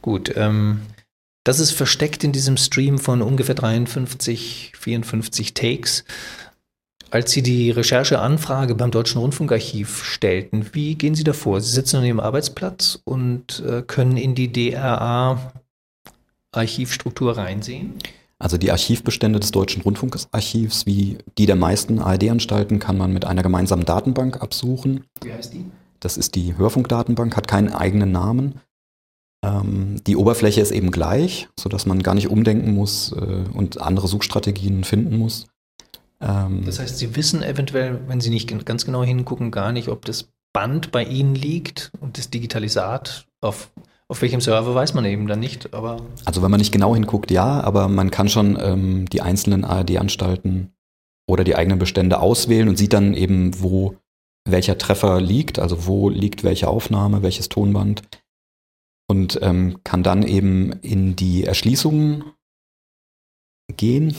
Gut, 0.02 0.34
ähm, 0.36 0.82
das 1.44 1.60
ist 1.60 1.72
versteckt 1.72 2.24
in 2.24 2.32
diesem 2.32 2.58
Stream 2.58 3.00
von 3.00 3.22
ungefähr 3.22 3.56
53, 3.56 4.74
54 4.78 5.54
Takes. 5.54 6.04
Als 7.12 7.32
Sie 7.32 7.42
die 7.42 7.72
Rechercheanfrage 7.72 8.76
beim 8.76 8.92
Deutschen 8.92 9.20
Rundfunkarchiv 9.20 10.04
stellten, 10.04 10.68
wie 10.74 10.96
gehen 10.96 11.16
Sie 11.16 11.24
davor? 11.24 11.60
Sie 11.60 11.72
sitzen 11.72 11.98
an 11.98 12.06
Ihrem 12.06 12.20
Arbeitsplatz 12.20 13.00
und 13.04 13.64
äh, 13.68 13.82
können 13.82 14.16
in 14.16 14.36
die 14.36 14.52
DRA-Archivstruktur 14.52 17.36
reinsehen? 17.36 17.96
Also 18.38 18.58
die 18.58 18.72
Archivbestände 18.72 19.40
des 19.40 19.50
Deutschen 19.52 19.82
Rundfunkarchivs, 19.82 20.86
wie 20.86 21.18
die 21.38 21.48
der 21.48 21.56
meisten 21.56 22.00
ARD-Anstalten, 22.00 22.80
kann 22.80 22.98
man 22.98 23.12
mit 23.12 23.26
einer 23.26 23.44
gemeinsamen 23.44 23.86
Datenbank 23.86 24.42
absuchen. 24.42 25.06
Wie 25.24 25.34
heißt 25.34 25.54
die? 25.54 25.66
Das 26.00 26.16
ist 26.16 26.36
die 26.36 26.56
Hörfunkdatenbank, 26.58 27.36
hat 27.36 27.48
keinen 27.48 27.74
eigenen 27.74 28.12
Namen. 28.12 28.62
Ähm, 29.44 30.02
die 30.06 30.16
Oberfläche 30.16 30.62
ist 30.62 30.72
eben 30.72 30.92
gleich, 30.92 31.48
sodass 31.58 31.86
man 31.86 32.04
gar 32.04 32.16
nicht 32.16 32.30
umdenken 32.30 32.74
muss 32.74 33.14
äh, 33.14 33.44
und 33.54 33.82
andere 33.82 34.08
Suchstrategien 34.08 34.84
finden 34.84 35.18
muss. 35.18 35.48
Ähm, 36.22 36.64
das 36.66 36.80
heißt, 36.80 36.98
Sie 36.98 37.16
wissen 37.16 37.42
eventuell, 37.42 38.02
wenn 38.08 38.22
Sie 38.22 38.30
nicht 38.30 38.66
ganz 38.66 38.86
genau 38.86 39.04
hingucken, 39.04 39.52
gar 39.52 39.72
nicht, 39.72 39.88
ob 39.88 40.06
das 40.06 40.30
Band 40.54 40.92
bei 40.92 41.04
Ihnen 41.04 41.36
liegt 41.36 41.92
und 42.02 42.18
das 42.18 42.30
Digitalisat 42.30 43.28
auf 43.42 43.72
auf 44.12 44.24
welchem 44.24 44.42
Server 44.42 44.74
weiß 44.74 44.96
man 44.96 45.06
eben 45.06 45.28
dann 45.28 45.40
nicht, 45.40 45.74
aber. 45.74 46.02
Also 46.26 46.42
wenn 46.42 46.50
man 46.50 46.60
nicht 46.60 46.72
genau 46.72 46.96
hinguckt, 46.96 47.30
ja, 47.30 47.62
aber 47.62 47.88
man 47.88 48.10
kann 48.10 48.28
schon 48.28 48.58
ähm, 48.60 49.08
die 49.08 49.22
einzelnen 49.22 49.64
ARD-Anstalten 49.64 50.74
oder 51.28 51.44
die 51.44 51.56
eigenen 51.56 51.78
Bestände 51.78 52.20
auswählen 52.20 52.70
und 52.70 52.78
sieht 52.78 52.94
dann 52.94 53.14
eben, 53.14 53.62
wo 53.62 53.98
welcher 54.48 54.80
Treffer 54.80 55.22
liegt, 55.22 55.60
also 55.60 55.86
wo 55.86 56.10
liegt 56.10 56.44
welche 56.44 56.68
Aufnahme, 56.68 57.22
welches 57.22 57.50
Tonband 57.50 58.02
und 59.10 59.40
ähm, 59.42 59.80
kann 59.84 60.04
dann 60.04 60.24
eben 60.24 60.72
in 60.82 61.16
die 61.16 61.44
Erschließungen 61.44 62.24
gehen. 63.76 64.16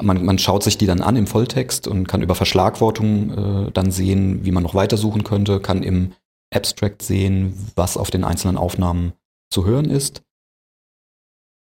Man, 0.00 0.24
man, 0.24 0.38
schaut 0.38 0.62
sich 0.62 0.78
die 0.78 0.86
dann 0.86 1.00
an 1.00 1.16
im 1.16 1.26
Volltext 1.26 1.88
und 1.88 2.06
kann 2.06 2.22
über 2.22 2.34
Verschlagwortung 2.34 3.66
äh, 3.66 3.72
dann 3.72 3.90
sehen, 3.90 4.44
wie 4.44 4.52
man 4.52 4.62
noch 4.62 4.74
weitersuchen 4.74 5.24
könnte, 5.24 5.58
kann 5.58 5.82
im 5.82 6.12
Abstract 6.54 7.02
sehen, 7.02 7.54
was 7.74 7.96
auf 7.96 8.10
den 8.10 8.24
einzelnen 8.24 8.56
Aufnahmen 8.56 9.14
zu 9.50 9.64
hören 9.64 9.90
ist. 9.90 10.22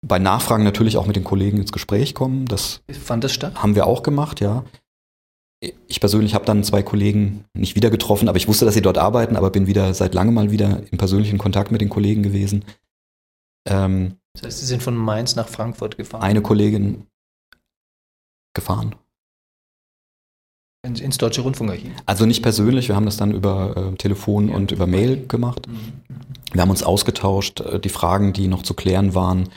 Bei 0.06 0.18
Nachfragen 0.18 0.64
natürlich 0.64 0.96
auch 0.96 1.06
mit 1.06 1.16
den 1.16 1.24
Kollegen 1.24 1.58
ins 1.58 1.72
Gespräch 1.72 2.14
kommen. 2.14 2.46
Das 2.46 2.82
fand 2.88 3.24
das 3.24 3.32
statt? 3.32 3.62
Haben 3.62 3.74
wir 3.74 3.86
auch 3.86 4.02
gemacht, 4.02 4.40
ja 4.40 4.64
ich 5.60 6.00
persönlich 6.00 6.34
habe 6.34 6.44
dann 6.44 6.64
zwei 6.64 6.82
Kollegen 6.82 7.44
nicht 7.54 7.76
wieder 7.76 7.90
getroffen, 7.90 8.28
aber 8.28 8.36
ich 8.36 8.48
wusste, 8.48 8.64
dass 8.64 8.74
sie 8.74 8.82
dort 8.82 8.98
arbeiten, 8.98 9.36
aber 9.36 9.50
bin 9.50 9.66
wieder 9.66 9.94
seit 9.94 10.14
langem 10.14 10.34
mal 10.34 10.50
wieder 10.50 10.82
im 10.90 10.98
persönlichen 10.98 11.38
Kontakt 11.38 11.70
mit 11.70 11.80
den 11.80 11.88
Kollegen 11.88 12.22
gewesen. 12.22 12.64
Ähm, 13.66 14.16
das 14.34 14.42
heißt, 14.42 14.58
Sie 14.60 14.66
sind 14.66 14.82
von 14.82 14.96
Mainz 14.96 15.34
nach 15.34 15.48
Frankfurt 15.48 15.96
gefahren? 15.96 16.22
Eine 16.22 16.42
Kollegin 16.42 17.06
gefahren. 18.54 18.94
Ins, 20.84 21.00
ins 21.00 21.18
Deutsche 21.18 21.40
Rundfunkarchiv? 21.40 21.92
Also 22.04 22.26
nicht 22.26 22.42
persönlich, 22.42 22.88
wir 22.88 22.96
haben 22.96 23.06
das 23.06 23.16
dann 23.16 23.32
über 23.32 23.76
äh, 23.76 23.96
Telefon 23.96 24.48
ja, 24.48 24.54
und 24.54 24.72
über 24.72 24.86
Mail 24.86 25.26
gemacht. 25.26 25.66
Mhm. 25.66 25.92
Wir 26.52 26.62
haben 26.62 26.70
uns 26.70 26.82
ausgetauscht, 26.82 27.60
äh, 27.60 27.80
die 27.80 27.88
Fragen, 27.88 28.32
die 28.32 28.46
noch 28.46 28.62
zu 28.62 28.74
klären 28.74 29.14
waren. 29.14 29.48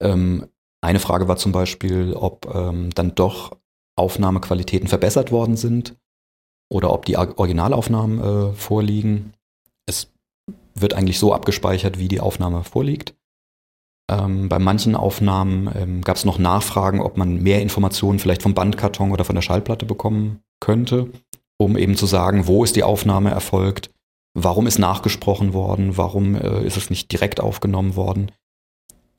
Ähm, 0.00 0.46
eine 0.80 1.00
Frage 1.00 1.28
war 1.28 1.36
zum 1.36 1.52
Beispiel, 1.52 2.14
ob 2.14 2.52
ähm, 2.54 2.90
dann 2.94 3.14
doch 3.14 3.59
Aufnahmequalitäten 4.00 4.88
verbessert 4.88 5.30
worden 5.30 5.56
sind 5.56 5.94
oder 6.72 6.92
ob 6.92 7.04
die 7.04 7.16
Originalaufnahmen 7.16 8.20
äh, 8.20 8.52
vorliegen. 8.54 9.34
Es 9.86 10.10
wird 10.74 10.94
eigentlich 10.94 11.18
so 11.18 11.34
abgespeichert, 11.34 11.98
wie 11.98 12.08
die 12.08 12.20
Aufnahme 12.20 12.64
vorliegt. 12.64 13.14
Ähm, 14.10 14.48
bei 14.48 14.58
manchen 14.58 14.96
Aufnahmen 14.96 15.70
ähm, 15.76 16.00
gab 16.02 16.16
es 16.16 16.24
noch 16.24 16.38
Nachfragen, 16.38 17.00
ob 17.00 17.16
man 17.16 17.42
mehr 17.42 17.60
Informationen 17.60 18.18
vielleicht 18.18 18.42
vom 18.42 18.54
Bandkarton 18.54 19.12
oder 19.12 19.24
von 19.24 19.34
der 19.34 19.42
Schallplatte 19.42 19.86
bekommen 19.86 20.40
könnte, 20.60 21.08
um 21.58 21.76
eben 21.76 21.96
zu 21.96 22.06
sagen, 22.06 22.46
wo 22.46 22.64
ist 22.64 22.76
die 22.76 22.82
Aufnahme 22.82 23.30
erfolgt, 23.30 23.90
warum 24.34 24.66
ist 24.66 24.78
nachgesprochen 24.78 25.52
worden, 25.52 25.96
warum 25.96 26.34
äh, 26.34 26.64
ist 26.64 26.76
es 26.76 26.90
nicht 26.90 27.12
direkt 27.12 27.40
aufgenommen 27.40 27.96
worden. 27.96 28.32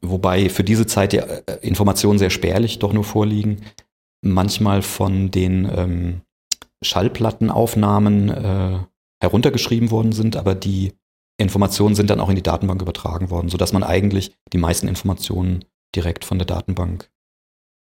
Wobei 0.02 0.50
für 0.50 0.64
diese 0.64 0.88
Zeit 0.88 1.14
die 1.14 1.18
äh, 1.18 1.44
Informationen 1.62 2.18
sehr 2.18 2.32
spärlich 2.32 2.80
doch 2.80 2.94
nur 2.94 3.04
vorliegen 3.04 3.62
manchmal 4.22 4.82
von 4.82 5.32
den 5.32 5.70
ähm, 5.74 6.22
Schallplattenaufnahmen 6.84 8.30
äh, 8.30 8.80
heruntergeschrieben 9.22 9.92
worden 9.92 10.12
sind, 10.12 10.36
aber 10.36 10.56
die 10.56 10.94
Informationen 11.38 11.96
sind 11.96 12.10
dann 12.10 12.20
auch 12.20 12.30
in 12.30 12.36
die 12.36 12.44
Datenbank 12.44 12.82
übertragen 12.82 13.30
worden, 13.30 13.50
sodass 13.50 13.74
man 13.74 13.84
eigentlich 13.84 14.34
die 14.54 14.58
meisten 14.58 14.88
Informationen 14.88 15.66
direkt 15.96 16.26
von 16.26 16.38
der 16.38 16.46
Datenbank 16.46 17.10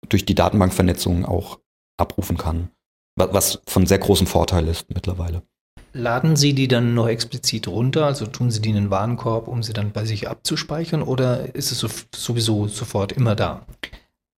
durch 0.09 0.25
die 0.25 0.35
Datenbankvernetzung 0.35 1.25
auch 1.25 1.61
abrufen 1.97 2.37
kann. 2.37 2.71
Was 3.17 3.61
von 3.67 3.87
sehr 3.87 3.99
großem 3.99 4.27
Vorteil 4.27 4.67
ist 4.69 4.87
mittlerweile. 4.89 5.43
Laden 5.93 6.37
Sie 6.37 6.55
die 6.55 6.69
dann 6.69 6.95
noch 6.95 7.09
explizit 7.09 7.69
runter? 7.69 8.07
Also 8.07 8.27
tun 8.27 8.51
Sie 8.51 8.63
die 8.63 8.71
in 8.71 8.77
den 8.77 8.91
Warenkorb, 8.91 9.47
um 9.47 9.63
sie 9.63 9.75
dann 9.75 9.93
bei 9.93 10.07
sich 10.07 10.29
abzuspeichern? 10.29 11.03
Oder 11.03 11.55
ist 11.55 11.71
es 11.71 11.79
so, 11.79 11.89
sowieso 12.15 12.67
sofort 12.67 13.13
immer 13.13 13.37
da? 13.37 13.67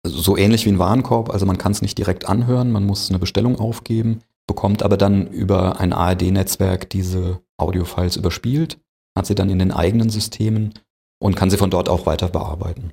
So 0.07 0.37
ähnlich 0.37 0.67
wie 0.67 0.71
ein 0.71 0.79
Warenkorb. 0.79 1.31
Also 1.31 1.47
man 1.47 1.59
kann 1.59 1.73
es 1.73 1.83
nicht 1.83 1.99
direkt 1.99 2.29
anhören, 2.29 2.71
man 2.71 2.85
muss 2.85 3.09
eine 3.09 3.19
Bestellung 3.19 3.59
aufgeben, 3.59 4.21
bekommt 4.47 4.83
aber 4.83 4.97
dann 4.97 5.27
über 5.29 5.81
ein 5.81 5.93
ARD-Netzwerk 5.93 6.91
diese 6.91 7.41
Audiofiles 7.57 8.17
überspielt, 8.17 8.79
hat 9.17 9.27
sie 9.27 9.35
dann 9.35 9.51
in 9.51 9.59
den 9.59 9.73
eigenen 9.73 10.11
Systemen 10.11 10.75
und 11.23 11.37
kann 11.37 11.51
sie 11.51 11.57
von 11.57 11.71
dort 11.71 11.89
auch 11.89 12.07
weiter 12.07 12.29
bearbeiten. 12.29 12.93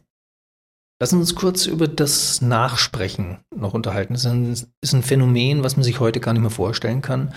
Lassen 1.01 1.15
Sie 1.15 1.21
uns 1.21 1.35
kurz 1.35 1.65
über 1.65 1.87
das 1.87 2.41
Nachsprechen 2.41 3.39
noch 3.55 3.73
unterhalten. 3.73 4.13
Das 4.13 4.23
ist 4.23 4.31
ein, 4.31 4.51
ist 4.81 4.93
ein 4.93 5.01
Phänomen, 5.01 5.63
was 5.63 5.75
man 5.75 5.83
sich 5.83 5.99
heute 5.99 6.19
gar 6.19 6.33
nicht 6.33 6.43
mehr 6.43 6.51
vorstellen 6.51 7.01
kann. 7.01 7.33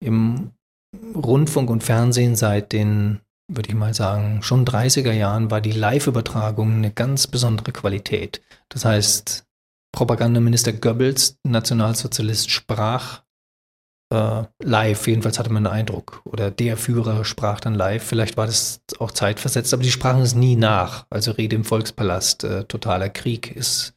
Im 0.00 0.50
Rundfunk 1.14 1.70
und 1.70 1.82
Fernsehen 1.82 2.36
seit 2.36 2.72
den, 2.72 3.20
würde 3.48 3.68
ich 3.68 3.74
mal 3.74 3.94
sagen, 3.94 4.42
schon 4.42 4.64
30er 4.64 5.12
Jahren 5.12 5.50
war 5.50 5.60
die 5.60 5.72
Live-Übertragung 5.72 6.72
eine 6.74 6.90
ganz 6.90 7.26
besondere 7.26 7.72
Qualität. 7.72 8.42
Das 8.68 8.84
heißt, 8.84 9.44
Propagandaminister 9.92 10.72
Goebbels, 10.72 11.38
Nationalsozialist, 11.44 12.50
sprach 12.50 13.22
äh, 14.12 14.44
live, 14.62 15.06
jedenfalls 15.06 15.38
hatte 15.38 15.52
man 15.52 15.64
den 15.64 15.72
Eindruck. 15.72 16.20
Oder 16.24 16.50
der 16.50 16.76
Führer 16.76 17.24
sprach 17.24 17.60
dann 17.60 17.74
live. 17.74 18.04
Vielleicht 18.04 18.36
war 18.36 18.46
das 18.46 18.80
auch 18.98 19.10
zeitversetzt, 19.10 19.72
aber 19.72 19.82
die 19.82 19.90
sprachen 19.90 20.22
es 20.22 20.34
nie 20.34 20.56
nach. 20.56 21.06
Also 21.10 21.32
Rede 21.32 21.56
im 21.56 21.64
Volkspalast, 21.64 22.44
äh, 22.44 22.64
totaler 22.64 23.08
Krieg 23.08 23.54
ist, 23.54 23.94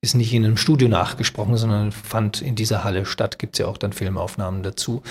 ist 0.00 0.14
nicht 0.14 0.34
in 0.34 0.44
einem 0.44 0.56
Studio 0.56 0.88
nachgesprochen, 0.88 1.56
sondern 1.56 1.92
fand 1.92 2.42
in 2.42 2.56
dieser 2.56 2.82
Halle 2.82 3.06
statt. 3.06 3.38
Gibt 3.38 3.54
es 3.54 3.58
ja 3.60 3.66
auch 3.66 3.78
dann 3.78 3.92
Filmaufnahmen 3.92 4.62
dazu. 4.62 5.02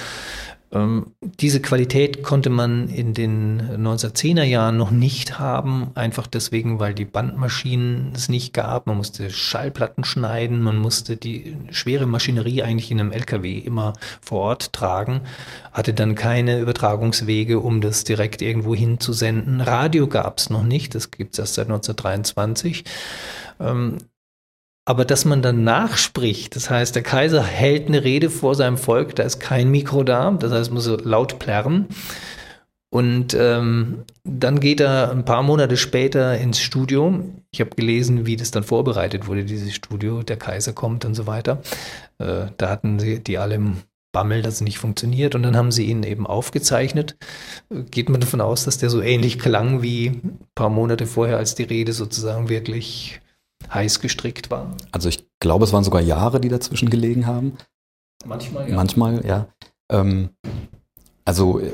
Ähm, 0.74 1.08
diese 1.22 1.62
Qualität 1.62 2.24
konnte 2.24 2.50
man 2.50 2.88
in 2.88 3.14
den 3.14 3.62
1910er 3.62 4.44
Jahren 4.44 4.78
noch 4.78 4.92
nicht 4.92 5.38
haben, 5.38 5.92
einfach 5.96 6.28
deswegen, 6.28 6.80
weil 6.80 6.94
die 6.94 7.06
Bandmaschinen 7.06 8.14
es 8.16 8.30
nicht 8.30 8.54
gab. 8.54 8.88
Man 8.88 8.96
musste 8.96 9.30
Schallplatten 9.30 10.06
schneiden, 10.06 10.62
man 10.62 10.78
musste 10.78 11.18
die 11.18 11.58
schwere 11.72 12.06
Maschinerie 12.06 12.64
eigentlich 12.64 12.90
in 12.90 13.02
einem 13.02 13.12
LKW 13.12 13.58
immer 13.58 13.94
vor 14.22 14.42
Ort 14.42 14.72
tragen, 14.72 15.22
hatte 15.74 15.94
dann 15.94 16.16
keine 16.16 16.60
Übertragungswege, 16.60 17.60
um 17.60 17.82
das 17.82 18.06
direkt 18.06 18.42
irgendwo 18.42 18.74
hinzusenden. 18.74 19.60
Radio 19.60 20.08
gab 20.08 20.38
es 20.38 20.50
noch 20.50 20.64
nicht, 20.64 20.96
das 20.96 21.12
gibt 21.12 21.34
es 21.34 21.40
erst 21.40 21.56
seit 21.56 21.68
1923. 21.68 22.86
Aber 24.92 25.06
dass 25.06 25.24
man 25.24 25.42
dann 25.42 25.64
nachspricht, 25.64 26.54
das 26.58 26.70
heißt, 26.70 26.96
der 26.96 27.02
Kaiser 27.02 27.42
hält 27.42 27.88
eine 27.88 28.04
Rede 28.04 28.30
vor 28.30 28.56
seinem 28.56 28.78
Volk, 28.78 29.16
da 29.16 29.24
ist 29.24 29.40
kein 29.40 29.72
Mikro 29.72 30.04
da, 30.04 30.32
das 30.32 30.52
heißt, 30.52 30.70
muss 30.70 30.86
laut 31.06 31.40
plärren. 31.40 31.88
Und 32.90 33.34
ähm, 33.34 34.00
dann 34.26 34.60
geht 34.60 34.82
er 34.82 35.12
ein 35.12 35.24
paar 35.24 35.44
Monate 35.44 35.78
später 35.78 36.38
ins 36.38 36.60
Studio. 36.60 37.24
Ich 37.52 37.62
habe 37.62 37.70
gelesen, 37.70 38.26
wie 38.26 38.36
das 38.36 38.52
dann 38.52 38.64
vorbereitet 38.64 39.28
wurde, 39.28 39.46
dieses 39.46 39.74
Studio. 39.74 40.24
Der 40.24 40.36
Kaiser 40.36 40.74
kommt 40.74 41.06
und 41.06 41.16
so 41.16 41.26
weiter. 41.26 41.62
Äh, 42.18 42.48
da 42.58 42.70
hatten 42.70 43.00
sie 43.00 43.24
die 43.24 43.38
alle 43.38 43.56
im 43.56 43.78
Bammel, 44.12 44.42
dass 44.42 44.56
es 44.56 44.62
nicht 44.62 44.78
funktioniert. 44.78 45.36
Und 45.36 45.44
dann 45.44 45.56
haben 45.56 45.72
sie 45.72 45.86
ihn 45.86 46.04
eben 46.04 46.28
aufgezeichnet. 46.28 47.16
Geht 47.92 48.10
man 48.10 48.20
davon 48.20 48.42
aus, 48.42 48.66
dass 48.66 48.78
der 48.78 48.90
so 48.90 49.02
ähnlich 49.02 49.40
klang 49.40 49.82
wie 49.82 50.08
ein 50.08 50.40
paar 50.54 50.70
Monate 50.70 51.08
vorher, 51.08 51.38
als 51.38 51.56
die 51.56 51.64
Rede 51.64 51.94
sozusagen 51.94 52.50
wirklich 52.50 53.22
heiß 53.74 54.00
gestrickt 54.00 54.50
war? 54.50 54.76
Also 54.92 55.10
ich 55.10 55.28
glaube, 55.40 55.66
es 55.66 55.74
waren 55.74 55.84
sogar 55.84 56.02
Jahre, 56.02 56.40
die 56.40 56.50
dazwischen 56.50 56.90
gelegen 56.90 57.28
haben. 57.28 57.58
Manchmal, 58.26 58.70
ja. 58.70 58.76
Manchmal, 58.76 59.26
ja. 59.26 59.48
Ähm, 59.90 60.30
also 61.26 61.60
äh, 61.60 61.72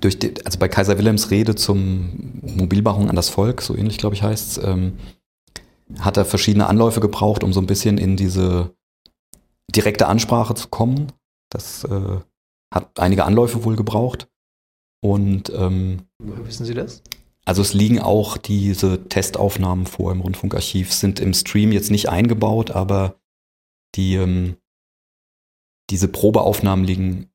durch 0.00 0.18
die, 0.18 0.34
also 0.44 0.58
bei 0.58 0.68
Kaiser 0.68 0.98
Wilhelms 0.98 1.30
Rede 1.30 1.54
zum 1.54 2.40
Mobilmachung 2.42 3.08
an 3.08 3.16
das 3.16 3.28
Volk, 3.28 3.62
so 3.62 3.76
ähnlich 3.76 3.98
glaube 3.98 4.14
ich 4.14 4.22
heißt 4.22 4.58
es, 4.58 4.64
ähm, 4.64 4.98
hat 5.98 6.16
er 6.16 6.24
verschiedene 6.24 6.66
Anläufe 6.66 7.00
gebraucht, 7.00 7.42
um 7.42 7.52
so 7.52 7.60
ein 7.60 7.66
bisschen 7.66 7.98
in 7.98 8.16
diese 8.16 8.74
direkte 9.74 10.06
Ansprache 10.06 10.54
zu 10.54 10.68
kommen. 10.68 11.12
Das 11.50 11.84
äh, 11.84 12.18
hat 12.72 12.98
einige 12.98 13.24
Anläufe 13.24 13.64
wohl 13.64 13.76
gebraucht. 13.76 14.28
Und 15.00 15.50
ähm, 15.50 16.02
Woher 16.18 16.46
wissen 16.46 16.66
Sie 16.66 16.74
das? 16.74 17.02
Also 17.48 17.62
es 17.62 17.72
liegen 17.72 17.98
auch 17.98 18.36
diese 18.36 19.08
Testaufnahmen 19.08 19.86
vor 19.86 20.12
im 20.12 20.20
Rundfunkarchiv, 20.20 20.92
sind 20.92 21.18
im 21.18 21.32
Stream 21.32 21.72
jetzt 21.72 21.90
nicht 21.90 22.10
eingebaut, 22.10 22.72
aber 22.72 23.14
die, 23.94 24.16
ähm, 24.16 24.58
diese 25.88 26.08
Probeaufnahmen 26.08 26.84
liegen 26.84 27.30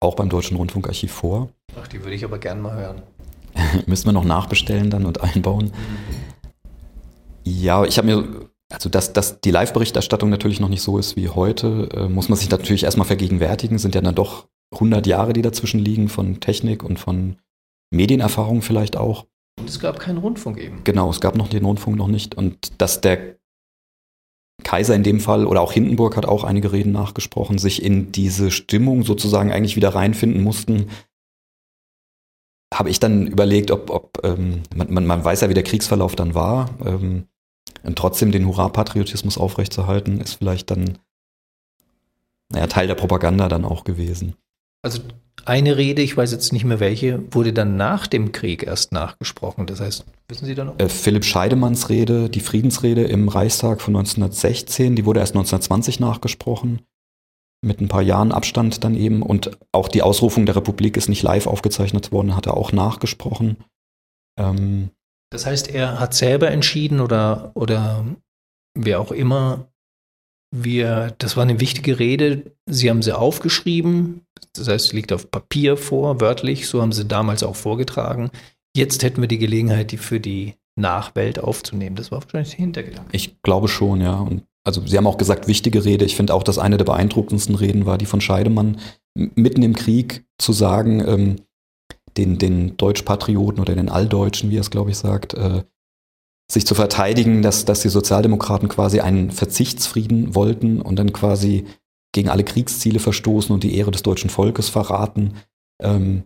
auch 0.00 0.16
beim 0.16 0.30
Deutschen 0.30 0.56
Rundfunkarchiv 0.56 1.12
vor. 1.12 1.50
Ach, 1.80 1.86
die 1.86 2.00
würde 2.00 2.16
ich 2.16 2.24
aber 2.24 2.40
gern 2.40 2.60
mal 2.60 2.74
hören. 2.74 3.02
Müssen 3.86 4.06
wir 4.06 4.12
noch 4.12 4.24
nachbestellen 4.24 4.90
dann 4.90 5.06
und 5.06 5.20
einbauen. 5.20 5.70
Ja, 7.44 7.84
ich 7.84 7.98
habe 7.98 8.08
mir, 8.08 8.50
also 8.72 8.88
dass, 8.88 9.12
dass 9.12 9.40
die 9.40 9.52
Live-Berichterstattung 9.52 10.28
natürlich 10.28 10.58
noch 10.58 10.70
nicht 10.70 10.82
so 10.82 10.98
ist 10.98 11.14
wie 11.14 11.28
heute, 11.28 11.88
äh, 11.94 12.08
muss 12.08 12.28
man 12.28 12.36
sich 12.36 12.50
natürlich 12.50 12.82
erstmal 12.82 13.06
vergegenwärtigen. 13.06 13.78
Sind 13.78 13.94
ja 13.94 14.00
dann 14.00 14.16
doch 14.16 14.48
100 14.72 15.06
Jahre, 15.06 15.34
die 15.34 15.42
dazwischen 15.42 15.78
liegen 15.78 16.08
von 16.08 16.40
Technik 16.40 16.82
und 16.82 16.98
von 16.98 17.36
Medienerfahrung 17.92 18.60
vielleicht 18.62 18.96
auch. 18.96 19.24
Und 19.58 19.68
es 19.68 19.80
gab 19.80 19.98
keinen 19.98 20.18
Rundfunk 20.18 20.58
eben. 20.58 20.84
Genau, 20.84 21.10
es 21.10 21.20
gab 21.20 21.36
noch 21.36 21.48
den 21.48 21.64
Rundfunk 21.64 21.96
noch 21.96 22.08
nicht. 22.08 22.34
Und 22.34 22.80
dass 22.80 23.00
der 23.00 23.36
Kaiser 24.62 24.94
in 24.94 25.02
dem 25.02 25.20
Fall 25.20 25.46
oder 25.46 25.60
auch 25.60 25.72
Hindenburg 25.72 26.16
hat 26.16 26.26
auch 26.26 26.44
einige 26.44 26.72
Reden 26.72 26.92
nachgesprochen, 26.92 27.58
sich 27.58 27.82
in 27.82 28.12
diese 28.12 28.50
Stimmung 28.50 29.02
sozusagen 29.04 29.52
eigentlich 29.52 29.76
wieder 29.76 29.94
reinfinden 29.94 30.42
mussten, 30.42 30.90
habe 32.74 32.90
ich 32.90 33.00
dann 33.00 33.26
überlegt, 33.26 33.70
ob, 33.70 33.90
ob 33.90 34.20
ähm, 34.24 34.62
man, 34.74 34.92
man, 34.92 35.06
man, 35.06 35.24
weiß 35.24 35.40
ja, 35.42 35.48
wie 35.48 35.54
der 35.54 35.62
Kriegsverlauf 35.62 36.16
dann 36.16 36.34
war. 36.34 36.70
Ähm, 36.84 37.28
und 37.82 37.96
trotzdem 37.96 38.32
den 38.32 38.46
Hurra-Patriotismus 38.46 39.38
aufrechtzuerhalten, 39.38 40.20
ist 40.20 40.34
vielleicht 40.34 40.70
dann 40.70 40.98
naja, 42.52 42.66
Teil 42.66 42.86
der 42.86 42.94
Propaganda 42.94 43.48
dann 43.48 43.64
auch 43.64 43.84
gewesen. 43.84 44.34
Also 44.82 45.00
eine 45.46 45.76
Rede, 45.76 46.02
ich 46.02 46.16
weiß 46.16 46.32
jetzt 46.32 46.52
nicht 46.52 46.64
mehr 46.64 46.80
welche, 46.80 47.22
wurde 47.32 47.52
dann 47.52 47.76
nach 47.76 48.06
dem 48.06 48.32
Krieg 48.32 48.64
erst 48.64 48.92
nachgesprochen. 48.92 49.66
Das 49.66 49.80
heißt, 49.80 50.04
wissen 50.28 50.44
Sie 50.44 50.54
da 50.54 50.64
noch? 50.64 50.78
Äh, 50.78 50.88
Philipp 50.88 51.24
Scheidemanns 51.24 51.88
Rede, 51.88 52.28
die 52.28 52.40
Friedensrede 52.40 53.04
im 53.04 53.28
Reichstag 53.28 53.80
von 53.80 53.96
1916, 53.96 54.96
die 54.96 55.06
wurde 55.06 55.20
erst 55.20 55.34
1920 55.34 56.00
nachgesprochen. 56.00 56.82
Mit 57.64 57.80
ein 57.80 57.88
paar 57.88 58.02
Jahren 58.02 58.32
Abstand 58.32 58.84
dann 58.84 58.94
eben. 58.94 59.22
Und 59.22 59.58
auch 59.72 59.88
die 59.88 60.02
Ausrufung 60.02 60.46
der 60.46 60.56
Republik 60.56 60.96
ist 60.96 61.08
nicht 61.08 61.22
live 61.22 61.46
aufgezeichnet 61.46 62.12
worden, 62.12 62.36
hat 62.36 62.46
er 62.46 62.56
auch 62.56 62.72
nachgesprochen. 62.72 63.56
Ähm, 64.38 64.90
das 65.30 65.46
heißt, 65.46 65.68
er 65.68 65.98
hat 66.00 66.14
selber 66.14 66.50
entschieden 66.50 67.00
oder, 67.00 67.52
oder 67.54 68.04
wer 68.74 69.00
auch 69.00 69.12
immer, 69.12 69.68
wir, 70.64 71.14
das 71.18 71.36
war 71.36 71.42
eine 71.42 71.60
wichtige 71.60 71.98
Rede. 71.98 72.52
Sie 72.66 72.90
haben 72.90 73.02
sie 73.02 73.16
aufgeschrieben. 73.16 74.22
Das 74.54 74.68
heißt, 74.68 74.88
sie 74.88 74.96
liegt 74.96 75.12
auf 75.12 75.30
Papier 75.30 75.76
vor, 75.76 76.20
wörtlich. 76.20 76.68
So 76.68 76.82
haben 76.82 76.92
sie 76.92 77.04
damals 77.04 77.42
auch 77.42 77.56
vorgetragen. 77.56 78.30
Jetzt 78.76 79.02
hätten 79.02 79.20
wir 79.20 79.28
die 79.28 79.38
Gelegenheit, 79.38 79.92
die 79.92 79.96
für 79.96 80.20
die 80.20 80.54
Nachwelt 80.78 81.38
aufzunehmen. 81.38 81.96
Das 81.96 82.10
war 82.10 82.22
wahrscheinlich 82.22 82.50
der 82.50 82.58
Hintergedanke. 82.58 83.08
Ich 83.12 83.40
glaube 83.42 83.68
schon, 83.68 84.00
ja. 84.00 84.18
Und 84.18 84.42
also 84.64 84.84
Sie 84.86 84.96
haben 84.96 85.06
auch 85.06 85.18
gesagt, 85.18 85.48
wichtige 85.48 85.84
Rede. 85.84 86.04
Ich 86.04 86.16
finde 86.16 86.34
auch, 86.34 86.42
dass 86.42 86.58
eine 86.58 86.76
der 86.76 86.84
beeindruckendsten 86.84 87.54
Reden 87.54 87.86
war 87.86 87.98
die 87.98 88.06
von 88.06 88.20
Scheidemann, 88.20 88.78
mitten 89.14 89.62
im 89.62 89.74
Krieg 89.74 90.26
zu 90.38 90.52
sagen, 90.52 91.00
ähm, 91.06 91.36
den, 92.16 92.38
den 92.38 92.76
Deutschpatrioten 92.76 93.60
oder 93.60 93.74
den 93.74 93.88
Alldeutschen, 93.88 94.50
wie 94.50 94.56
er 94.56 94.62
es, 94.62 94.70
glaube 94.70 94.90
ich, 94.90 94.96
sagt, 94.96 95.34
äh, 95.34 95.62
sich 96.50 96.66
zu 96.66 96.74
verteidigen, 96.74 97.42
dass, 97.42 97.64
dass 97.64 97.80
die 97.80 97.88
Sozialdemokraten 97.88 98.68
quasi 98.68 99.00
einen 99.00 99.30
Verzichtsfrieden 99.30 100.34
wollten 100.34 100.80
und 100.80 100.96
dann 100.96 101.12
quasi 101.12 101.66
gegen 102.12 102.28
alle 102.28 102.44
Kriegsziele 102.44 103.00
verstoßen 103.00 103.52
und 103.52 103.62
die 103.62 103.76
Ehre 103.76 103.90
des 103.90 104.02
deutschen 104.02 104.30
Volkes 104.30 104.68
verraten. 104.68 105.34
Ähm, 105.82 106.24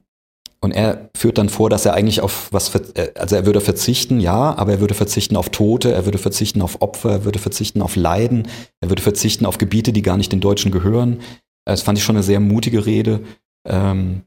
und 0.63 0.73
er 0.73 1.11
führt 1.17 1.39
dann 1.39 1.49
vor, 1.49 1.71
dass 1.71 1.87
er 1.87 1.95
eigentlich 1.95 2.21
auf 2.21 2.53
was, 2.53 2.75
äh, 2.75 3.13
also 3.15 3.35
er 3.35 3.47
würde 3.47 3.63
verzichten, 3.63 4.21
ja, 4.21 4.55
aber 4.57 4.73
er 4.73 4.81
würde 4.81 4.95
verzichten 4.95 5.37
auf 5.37 5.49
Tote, 5.49 5.93
er 5.93 6.05
würde 6.05 6.19
verzichten 6.19 6.61
auf 6.61 6.83
Opfer, 6.83 7.11
er 7.11 7.25
würde 7.25 7.39
verzichten 7.39 7.81
auf 7.81 7.97
Leiden, 7.97 8.47
er 8.81 8.91
würde 8.91 9.03
verzichten 9.03 9.47
auf 9.47 9.57
Gebiete, 9.57 9.93
die 9.93 10.03
gar 10.03 10.19
nicht 10.19 10.33
den 10.33 10.41
Deutschen 10.41 10.71
gehören. 10.71 11.21
Das 11.65 11.83
fand 11.83 11.99
ich 11.99 12.05
schon 12.05 12.17
eine 12.17 12.23
sehr 12.23 12.41
mutige 12.41 12.85
Rede. 12.85 13.23
Ähm, 13.67 14.23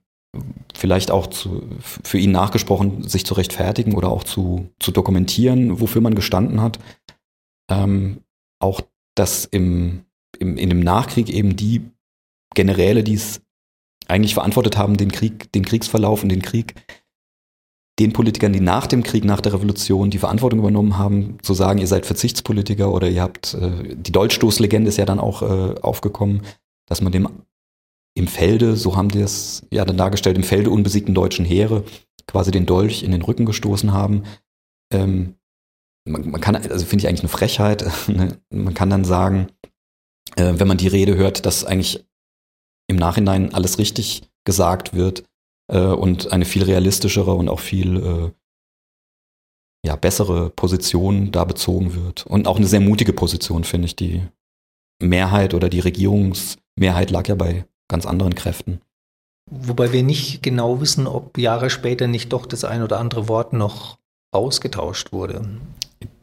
vielleicht 0.74 1.12
auch 1.12 1.28
zu, 1.28 1.63
für 1.80 2.17
ihn 2.17 2.32
nachgesprochen, 2.32 3.08
sich 3.08 3.26
zu 3.26 3.36
rechtfertigen 3.36 3.96
oder 3.96 4.10
auch 4.10 4.24
zu, 4.24 4.69
zu 4.80 4.91
dokumentieren, 4.91 5.80
wofür 5.80 6.02
man 6.02 6.15
gestanden 6.15 6.62
hat. 6.62 6.80
Ähm, 7.69 8.22
auch, 8.60 8.82
dass 9.15 9.46
im, 9.46 10.06
im, 10.39 10.58
in 10.58 10.69
dem 10.69 10.80
Nachkrieg 10.80 11.30
eben 11.30 11.56
die 11.56 11.82
Generäle, 12.56 13.04
die 13.04 13.13
es 13.13 13.41
eigentlich 14.08 14.34
verantwortet 14.34 14.78
haben, 14.78 14.98
den 14.98 15.12
Krieg, 15.12 15.52
den 15.54 15.65
Kriegsverlauf 15.65 16.24
und 16.24 16.30
den 16.30 16.41
Krieg, 16.41 16.76
den 18.00 18.12
Politikern, 18.12 18.54
die 18.54 18.60
nach 18.60 18.88
dem 18.88 19.04
Krieg, 19.04 19.24
nach 19.24 19.41
der 19.41 19.54
Revolution 19.54 20.10
die 20.10 20.17
Verantwortung 20.17 20.60
übernommen 20.60 20.98
haben, 20.98 21.38
zu 21.43 21.54
sagen, 21.54 21.80
ihr 21.80 21.88
seid 21.88 22.06
Verzichtspolitiker 22.06 22.91
oder 22.91 23.08
ihr 23.08 23.22
habt, 23.22 23.54
äh, 23.54 23.96
die 23.96 24.12
Dolchstoßlegende 24.12 24.89
ist 24.89 24.98
ja 24.98 25.06
dann 25.06 25.19
auch 25.19 25.43
äh, 25.43 25.76
aufgekommen, 25.82 26.41
dass 26.88 27.02
man 27.02 27.12
dem 27.12 27.30
im 28.15 28.28
Felde, 28.28 28.76
so 28.76 28.95
haben 28.95 29.10
die 29.10 29.21
es 29.21 29.65
ja 29.71 29.86
dann 29.86 29.97
dargestellt, 29.97 30.38
im 30.38 30.43
Felde 30.43 30.69
unbesiegten 30.69 31.15
deutschen 31.15 31.45
Heere 31.45 31.84
quasi 32.28 32.52
den 32.52 32.65
Dolch 32.65 33.04
in 33.04 33.12
den 33.12 33.21
Rücken 33.21 33.45
gestoßen 33.45 33.91
haben. 33.91 34.23
Ähm, 34.91 35.36
man, 36.08 36.30
man, 36.30 36.41
kann, 36.41 36.56
also 36.56 36.86
finde 36.86 37.04
ich 37.04 37.08
eigentlich 37.08 37.21
eine 37.21 37.30
Frechheit. 37.30 37.86
Ne? 38.08 38.38
man 38.49 38.73
kann 38.73 38.89
dann 38.89 39.06
sagen, 39.06 39.47
äh, 40.36 40.54
wenn 40.58 40.67
man 40.67 40.78
die 40.78 40.88
Rede 40.88 41.15
hört, 41.15 41.45
dass 41.45 41.65
eigentlich 41.65 42.06
im 42.88 42.97
Nachhinein 42.97 43.54
alles 43.54 43.78
richtig 43.78 44.23
gesagt 44.45 44.93
wird 44.93 45.23
äh, 45.71 45.80
und 45.80 46.32
eine 46.32 46.45
viel 46.45 46.63
realistischere 46.63 47.34
und 47.34 47.49
auch 47.49 47.60
viel 47.60 47.97
äh, 47.97 48.32
ja, 49.86 49.95
bessere 49.95 50.49
Position 50.49 51.32
da 51.32 51.43
bezogen 51.45 51.93
wird. 51.95 52.26
Und 52.26 52.47
auch 52.47 52.58
eine 52.58 52.67
sehr 52.67 52.80
mutige 52.80 53.13
Position, 53.13 53.63
finde 53.63 53.88
ich. 53.88 53.95
Die 53.95 54.21
Mehrheit 55.02 55.54
oder 55.54 55.69
die 55.69 55.82
Regierungsmehrheit 55.82 57.12
lag 57.12 57.28
ja 57.28 57.36
bei 57.36 57.65
ganz 57.93 58.08
anderen 58.08 58.34
Kräften. 58.34 58.82
Wobei 59.51 59.93
wir 59.93 60.01
nicht 60.01 60.41
genau 60.41 60.82
wissen, 60.82 61.06
ob 61.06 61.38
Jahre 61.38 61.69
später 61.69 62.08
nicht 62.08 62.34
doch 62.34 62.47
das 62.47 62.63
ein 62.63 62.82
oder 62.82 62.99
andere 62.99 63.27
Wort 63.27 63.53
noch 63.53 63.99
ausgetauscht 64.32 65.12
wurde. 65.12 65.45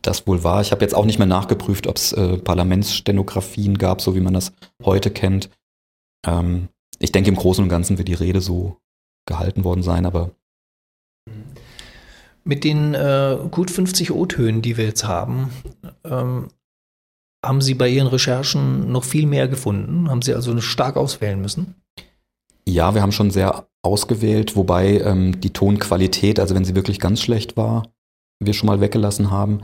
Das 0.03 0.27
wohl 0.27 0.43
war. 0.43 0.63
Ich 0.63 0.73
habe 0.73 0.83
jetzt 0.83 0.95
auch 0.95 1.05
nicht 1.05 1.19
mehr 1.19 1.29
nachgeprüft, 1.29 1.87
ob 1.87 1.97
es 1.97 2.13
äh, 2.13 2.39
Parlamentsstenografien 2.39 3.79
gab, 3.79 4.01
so 4.01 4.17
wie 4.17 4.21
man 4.21 4.35
das 4.35 4.53
heute 4.85 5.13
kennt. 5.13 5.49
Ähm, 6.27 6.69
ich 6.99 7.13
denke, 7.13 7.31
im 7.31 7.37
Großen 7.37 7.63
und 7.63 7.71
Ganzen 7.71 7.99
wird 7.99 8.09
die 8.09 8.15
Rede 8.15 8.41
so 8.41 8.79
gehalten 9.27 9.63
worden 9.63 9.85
sein, 9.85 10.07
aber. 10.07 10.33
Mit 12.43 12.65
den 12.65 12.95
äh, 12.95 13.37
gut 13.51 13.71
50 13.71 14.11
O-Tönen, 14.11 14.61
die 14.61 14.77
wir 14.77 14.87
jetzt 14.87 15.05
haben, 15.05 15.51
ähm, 16.03 16.49
haben 17.45 17.61
Sie 17.61 17.75
bei 17.75 17.89
Ihren 17.89 18.07
Recherchen 18.07 18.93
noch 18.93 19.05
viel 19.05 19.27
mehr 19.27 19.49
gefunden? 19.49 20.11
Haben 20.11 20.23
Sie 20.23 20.35
also 20.35 20.61
stark 20.61 20.97
auswählen 20.97 21.41
müssen? 21.41 21.75
Ja, 22.69 22.95
wir 22.95 23.03
haben 23.03 23.13
schon 23.13 23.31
sehr 23.31 23.67
ausgewählt, 23.83 24.57
wobei 24.57 25.01
ähm, 25.01 25.41
die 25.41 25.53
Tonqualität, 25.53 26.39
also 26.39 26.55
wenn 26.55 26.65
sie 26.65 26.75
wirklich 26.75 27.01
ganz 27.01 27.21
schlecht 27.21 27.57
war, 27.57 27.85
wir 28.39 28.53
schon 28.53 28.67
mal 28.67 28.81
weggelassen 28.81 29.31
haben. 29.31 29.63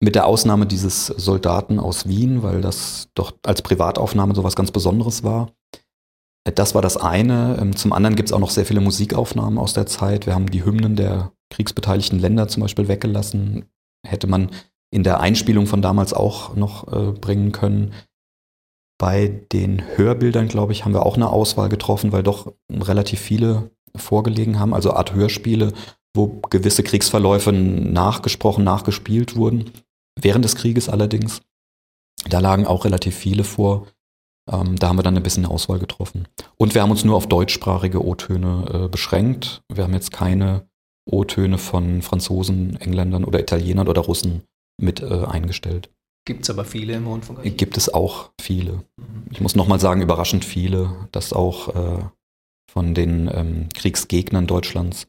Mit 0.00 0.14
der 0.14 0.26
Ausnahme 0.26 0.66
dieses 0.66 1.06
Soldaten 1.06 1.80
aus 1.80 2.06
Wien, 2.06 2.42
weil 2.42 2.60
das 2.60 3.08
doch 3.14 3.32
als 3.44 3.62
Privataufnahme 3.62 4.34
sowas 4.34 4.54
ganz 4.54 4.70
Besonderes 4.70 5.24
war. 5.24 5.50
Äh, 6.44 6.52
das 6.52 6.74
war 6.74 6.82
das 6.82 6.96
eine. 6.96 7.56
Ähm, 7.60 7.74
zum 7.74 7.92
anderen 7.92 8.16
gibt 8.16 8.28
es 8.28 8.32
auch 8.32 8.38
noch 8.38 8.50
sehr 8.50 8.66
viele 8.66 8.80
Musikaufnahmen 8.80 9.58
aus 9.58 9.72
der 9.72 9.86
Zeit. 9.86 10.26
Wir 10.26 10.34
haben 10.34 10.50
die 10.50 10.64
Hymnen 10.64 10.94
der 10.94 11.32
kriegsbeteiligten 11.50 12.18
Länder 12.18 12.48
zum 12.48 12.62
Beispiel 12.62 12.88
weggelassen. 12.88 13.64
Hätte 14.06 14.26
man 14.26 14.50
in 14.90 15.02
der 15.02 15.20
Einspielung 15.20 15.66
von 15.66 15.82
damals 15.82 16.12
auch 16.12 16.56
noch 16.56 16.88
äh, 16.92 17.12
bringen 17.12 17.52
können. 17.52 17.92
Bei 18.98 19.28
den 19.52 19.82
Hörbildern, 19.96 20.48
glaube 20.48 20.72
ich, 20.72 20.84
haben 20.84 20.92
wir 20.92 21.06
auch 21.06 21.16
eine 21.16 21.30
Auswahl 21.30 21.68
getroffen, 21.68 22.12
weil 22.12 22.22
doch 22.22 22.52
relativ 22.70 23.20
viele 23.20 23.70
vorgelegen 23.94 24.58
haben, 24.58 24.74
also 24.74 24.92
Art 24.92 25.14
Hörspiele, 25.14 25.72
wo 26.14 26.40
gewisse 26.50 26.82
Kriegsverläufe 26.82 27.52
nachgesprochen, 27.52 28.64
nachgespielt 28.64 29.36
wurden. 29.36 29.70
Während 30.20 30.44
des 30.44 30.56
Krieges 30.56 30.88
allerdings. 30.88 31.42
Da 32.28 32.40
lagen 32.40 32.66
auch 32.66 32.84
relativ 32.84 33.14
viele 33.14 33.44
vor. 33.44 33.86
Ähm, 34.50 34.76
da 34.76 34.88
haben 34.88 34.98
wir 34.98 35.04
dann 35.04 35.16
ein 35.16 35.22
bisschen 35.22 35.46
Auswahl 35.46 35.78
getroffen. 35.78 36.26
Und 36.56 36.74
wir 36.74 36.82
haben 36.82 36.90
uns 36.90 37.04
nur 37.04 37.14
auf 37.14 37.28
deutschsprachige 37.28 38.04
O-Töne 38.04 38.64
äh, 38.86 38.88
beschränkt. 38.88 39.62
Wir 39.72 39.84
haben 39.84 39.94
jetzt 39.94 40.10
keine 40.10 40.66
O-Töne 41.08 41.58
von 41.58 42.02
Franzosen, 42.02 42.76
Engländern 42.80 43.24
oder 43.24 43.38
Italienern 43.38 43.86
oder 43.86 44.02
Russen 44.02 44.42
mit 44.80 45.02
äh, 45.02 45.24
eingestellt. 45.24 45.90
Gibt 46.26 46.44
es 46.44 46.50
aber 46.50 46.64
viele 46.64 46.94
im 46.94 47.06
Rundfunk? 47.06 47.40
Gibt 47.56 47.76
es 47.76 47.92
auch 47.92 48.30
viele. 48.40 48.84
Ich 49.30 49.40
muss 49.40 49.56
nochmal 49.56 49.80
sagen, 49.80 50.02
überraschend 50.02 50.44
viele, 50.44 51.08
dass 51.10 51.32
auch 51.32 51.74
äh, 51.74 52.04
von 52.70 52.94
den 52.94 53.30
ähm, 53.32 53.68
Kriegsgegnern 53.74 54.46
Deutschlands 54.46 55.06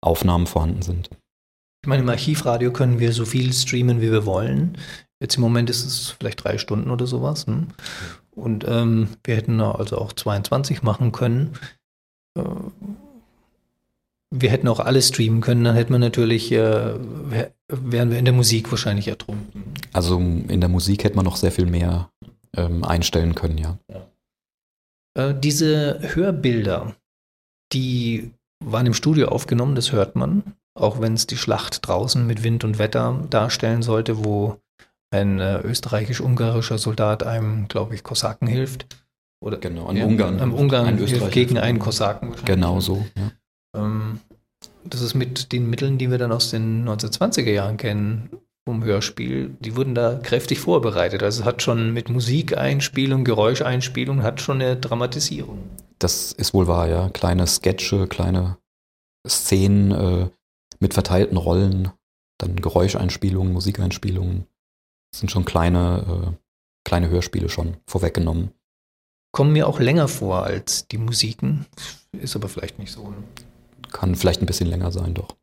Aufnahmen 0.00 0.46
vorhanden 0.46 0.82
sind. 0.82 1.10
Ich 1.82 1.88
meine, 1.88 2.02
im 2.02 2.08
Archivradio 2.08 2.72
können 2.72 3.00
wir 3.00 3.12
so 3.12 3.24
viel 3.24 3.52
streamen, 3.52 4.00
wie 4.00 4.12
wir 4.12 4.26
wollen. 4.26 4.78
Jetzt 5.20 5.36
im 5.36 5.42
Moment 5.42 5.70
ist 5.70 5.84
es 5.84 6.10
vielleicht 6.10 6.44
drei 6.44 6.56
Stunden 6.58 6.90
oder 6.90 7.06
sowas. 7.06 7.46
Hm? 7.46 7.68
Und 8.30 8.64
ähm, 8.68 9.08
wir 9.24 9.36
hätten 9.36 9.60
also 9.60 9.98
auch 9.98 10.12
22 10.12 10.82
machen 10.82 11.12
können. 11.12 11.58
Äh, 12.38 12.42
wir 14.30 14.50
hätten 14.50 14.68
auch 14.68 14.80
alles 14.80 15.08
streamen 15.08 15.40
können, 15.40 15.64
dann 15.64 15.74
hätten 15.74 15.92
wir 15.92 15.98
natürlich, 15.98 16.52
äh, 16.52 16.94
wären 17.68 18.10
wir 18.10 18.18
in 18.18 18.24
der 18.24 18.34
Musik 18.34 18.70
wahrscheinlich 18.70 19.08
ertrunken. 19.08 19.74
Also 19.92 20.18
in 20.18 20.60
der 20.60 20.68
Musik 20.68 21.04
hätte 21.04 21.16
man 21.16 21.24
noch 21.24 21.36
sehr 21.36 21.52
viel 21.52 21.66
mehr 21.66 22.10
ähm, 22.56 22.84
einstellen 22.84 23.34
können, 23.34 23.58
ja. 23.58 23.78
ja. 23.88 24.06
Äh, 25.14 25.34
diese 25.38 26.00
Hörbilder, 26.14 26.94
die 27.72 28.30
waren 28.64 28.86
im 28.86 28.94
Studio 28.94 29.28
aufgenommen, 29.28 29.74
das 29.74 29.92
hört 29.92 30.16
man, 30.16 30.42
auch 30.78 31.00
wenn 31.00 31.14
es 31.14 31.26
die 31.26 31.36
Schlacht 31.36 31.86
draußen 31.86 32.24
mit 32.26 32.44
Wind 32.44 32.62
und 32.62 32.78
Wetter 32.78 33.26
darstellen 33.30 33.82
sollte, 33.82 34.24
wo 34.24 34.58
ein 35.12 35.40
äh, 35.40 35.58
österreichisch-ungarischer 35.60 36.78
Soldat 36.78 37.24
einem, 37.24 37.66
glaube 37.66 37.96
ich, 37.96 38.04
Kosaken 38.04 38.46
hilft. 38.46 38.86
Oder 39.42 39.56
genau, 39.56 39.86
an 39.86 39.96
ja, 39.96 40.04
Ungarn. 40.04 40.38
Am 40.38 40.54
Ungarn 40.54 40.86
ein 40.86 40.98
hilft 40.98 41.32
gegen 41.32 41.58
einen 41.58 41.78
Kosaken. 41.78 42.34
Genau 42.44 42.78
so, 42.78 43.04
ja. 43.16 43.32
Ähm, 43.76 44.20
das 44.84 45.00
ist 45.00 45.14
mit 45.14 45.52
den 45.52 45.68
Mitteln, 45.70 45.98
die 45.98 46.10
wir 46.10 46.18
dann 46.18 46.32
aus 46.32 46.50
den 46.50 46.88
1920er 46.88 47.50
Jahren 47.50 47.76
kennen, 47.76 48.30
vom 48.66 48.84
Hörspiel, 48.84 49.56
die 49.60 49.74
wurden 49.74 49.94
da 49.94 50.14
kräftig 50.14 50.60
vorbereitet. 50.60 51.22
Also 51.22 51.40
es 51.40 51.46
hat 51.46 51.62
schon 51.62 51.92
mit 51.92 52.08
Musikeinspielung, 52.08 53.24
Geräuscheinspielung, 53.24 54.22
hat 54.22 54.40
schon 54.40 54.60
eine 54.60 54.76
Dramatisierung. 54.76 55.58
Das 55.98 56.32
ist 56.32 56.54
wohl 56.54 56.66
wahr, 56.66 56.88
ja. 56.88 57.08
Kleine 57.10 57.46
Sketche, 57.46 58.06
kleine 58.06 58.58
Szenen 59.26 59.90
äh, 59.90 60.30
mit 60.78 60.94
verteilten 60.94 61.36
Rollen, 61.36 61.90
dann 62.38 62.56
Geräuscheinspielungen, 62.56 63.52
Musikeinspielungen. 63.52 64.46
Das 65.12 65.20
sind 65.20 65.30
schon 65.30 65.44
kleine, 65.44 66.04
äh, 66.06 66.36
kleine 66.86 67.08
Hörspiele 67.08 67.48
schon 67.48 67.76
vorweggenommen. 67.86 68.52
Kommen 69.32 69.52
mir 69.52 69.68
auch 69.68 69.80
länger 69.80 70.08
vor 70.08 70.44
als 70.44 70.86
die 70.88 70.98
Musiken. 70.98 71.66
Ist 72.12 72.36
aber 72.36 72.48
vielleicht 72.48 72.78
nicht 72.78 72.92
so. 72.92 73.08
Ne? 73.08 73.16
Kann 73.92 74.14
vielleicht 74.14 74.42
ein 74.42 74.46
bisschen 74.46 74.68
länger 74.68 74.92
sein, 74.92 75.14
doch. 75.14 75.36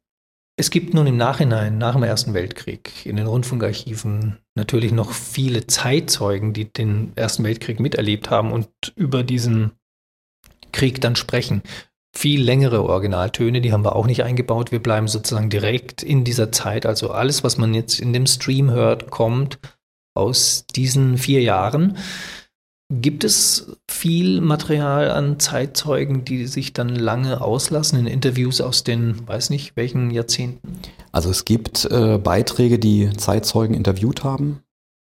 Es 0.59 0.71
gibt 0.71 0.95
nun 0.95 1.05
im 1.05 1.17
Nachhinein, 1.17 1.77
nach 1.77 1.93
dem 1.93 2.01
Ersten 2.01 2.33
Weltkrieg, 2.33 3.05
in 3.05 3.15
den 3.15 3.27
Rundfunkarchiven 3.27 4.37
natürlich 4.55 4.91
noch 4.91 5.11
viele 5.11 5.67
Zeitzeugen, 5.67 6.53
die 6.53 6.65
den 6.73 7.11
Ersten 7.15 7.43
Weltkrieg 7.43 7.79
miterlebt 7.79 8.31
haben 8.31 8.51
und 8.51 8.67
über 8.95 9.23
diesen 9.23 9.73
Krieg 10.71 10.99
dann 10.99 11.15
sprechen. 11.15 11.61
Viel 12.15 12.41
längere 12.41 12.83
Originaltöne, 12.83 13.61
die 13.61 13.71
haben 13.71 13.85
wir 13.85 13.95
auch 13.95 14.07
nicht 14.07 14.23
eingebaut. 14.23 14.71
Wir 14.71 14.81
bleiben 14.81 15.07
sozusagen 15.07 15.51
direkt 15.51 16.01
in 16.01 16.23
dieser 16.23 16.51
Zeit. 16.51 16.87
Also 16.87 17.11
alles, 17.11 17.43
was 17.43 17.59
man 17.59 17.75
jetzt 17.75 17.99
in 17.99 18.11
dem 18.11 18.25
Stream 18.25 18.71
hört, 18.71 19.11
kommt 19.11 19.59
aus 20.15 20.65
diesen 20.75 21.19
vier 21.19 21.43
Jahren. 21.43 21.97
Gibt 22.89 23.25
es 23.25 23.75
viel 23.91 24.39
Material 24.39 25.11
an 25.11 25.39
Zeitzeugen, 25.39 26.23
die 26.23 26.47
sich 26.47 26.71
dann 26.71 26.95
lange 26.95 27.41
auslassen 27.41 27.99
in 27.99 28.07
Interviews 28.07 28.61
aus 28.61 28.85
den, 28.85 29.27
weiß 29.27 29.49
nicht, 29.49 29.75
welchen 29.75 30.09
Jahrzehnten? 30.09 30.79
Also 31.11 31.29
es 31.29 31.43
gibt 31.43 31.83
äh, 31.85 32.17
Beiträge, 32.17 32.79
die 32.79 33.09
Zeitzeugen 33.17 33.75
interviewt 33.75 34.23
haben, 34.23 34.63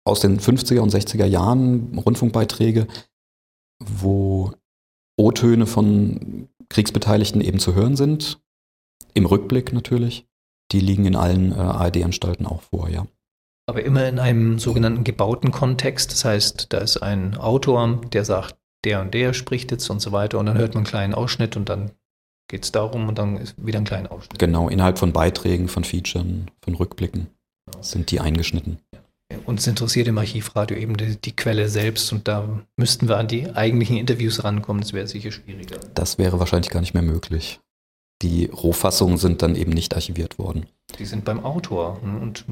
aus 0.07 0.21
den 0.21 0.41
50er 0.41 0.81
und 0.81 0.95
60er 0.95 1.27
Jahren, 1.27 1.99
Rundfunkbeiträge, 1.99 2.87
wo 3.85 4.53
O-Töne 5.19 5.67
von 5.67 6.49
Kriegsbeteiligten 6.71 7.43
eben 7.43 7.59
zu 7.59 7.75
hören 7.75 7.97
sind. 7.97 8.41
Im 9.13 9.27
Rückblick 9.27 9.75
natürlich. 9.75 10.27
Die 10.73 10.81
liegen 10.81 11.05
in 11.05 11.15
allen 11.15 11.53
äh, 11.53 11.57
ARD-Anstalten 11.57 12.47
auch 12.47 12.63
vor, 12.63 12.89
ja. 12.89 13.07
Aber 13.69 13.83
immer 13.85 14.07
in 14.09 14.19
einem 14.19 14.59
sogenannten 14.59 15.05
gebauten 15.05 15.51
Kontext. 15.51 16.13
Das 16.13 16.25
heißt, 16.25 16.73
da 16.73 16.79
ist 16.79 16.99
ein 16.99 17.37
Autor, 17.37 18.01
der 18.13 18.25
sagt, 18.25 18.57
der 18.85 19.01
und 19.01 19.13
der 19.13 19.35
spricht 19.35 19.73
jetzt 19.73 19.91
und 19.91 20.01
so 20.01 20.13
weiter. 20.13 20.39
Und 20.39 20.47
dann 20.47 20.57
hört 20.57 20.75
man 20.75 20.83
einen 20.83 20.87
kleinen 20.87 21.15
Ausschnitt 21.15 21.57
und 21.57 21.69
dann 21.69 21.91
geht 22.49 22.65
es 22.65 22.73
darum 22.73 23.09
und 23.09 23.19
dann 23.19 23.37
ist 23.37 23.55
wieder 23.59 23.79
ein 23.79 23.85
kleiner 23.85 24.13
Ausschnitt. 24.13 24.39
Genau, 24.39 24.69
innerhalb 24.69 24.99
von 24.99 25.13
Beiträgen, 25.13 25.69
von 25.69 25.85
Featuren, 25.85 26.51
von 26.63 26.75
Rückblicken 26.75 27.27
sind 27.81 28.11
die 28.11 28.21
eingeschnitten. 28.21 28.79
Uns 29.45 29.67
interessiert 29.67 30.07
im 30.07 30.19
Archivradio 30.19 30.77
eben 30.77 30.97
die, 30.97 31.17
die, 31.17 31.35
Quelle 31.35 31.69
selbst 31.69 32.13
und 32.13 32.29
da 32.29 32.63
müssten 32.77 33.09
wir 33.09 33.17
an 33.17 33.27
die 33.27 33.51
eigentlichen 33.51 33.97
Interviews 33.97 34.45
rankommen. 34.45 34.83
Das 34.83 34.93
wäre 34.93 35.09
sicher 35.09 35.33
schwieriger. 35.33 35.79
Das 35.95 36.17
wäre 36.17 36.39
wahrscheinlich 36.39 36.71
gar 36.71 36.81
nicht 36.81 36.95
mehr 36.95 37.03
möglich. 37.03 37.59
Die 38.23 38.47
Rohfassungen 38.47 39.19
sind 39.19 39.43
dann 39.43 39.57
eben 39.57 39.73
nicht 39.73 39.95
archiviert 39.95 40.39
worden. 40.39 40.67
Die 40.99 41.05
sind 41.05 41.25
beim 41.25 41.45
Autor. 41.45 42.01
Ne, 42.03 42.19
und 42.19 42.45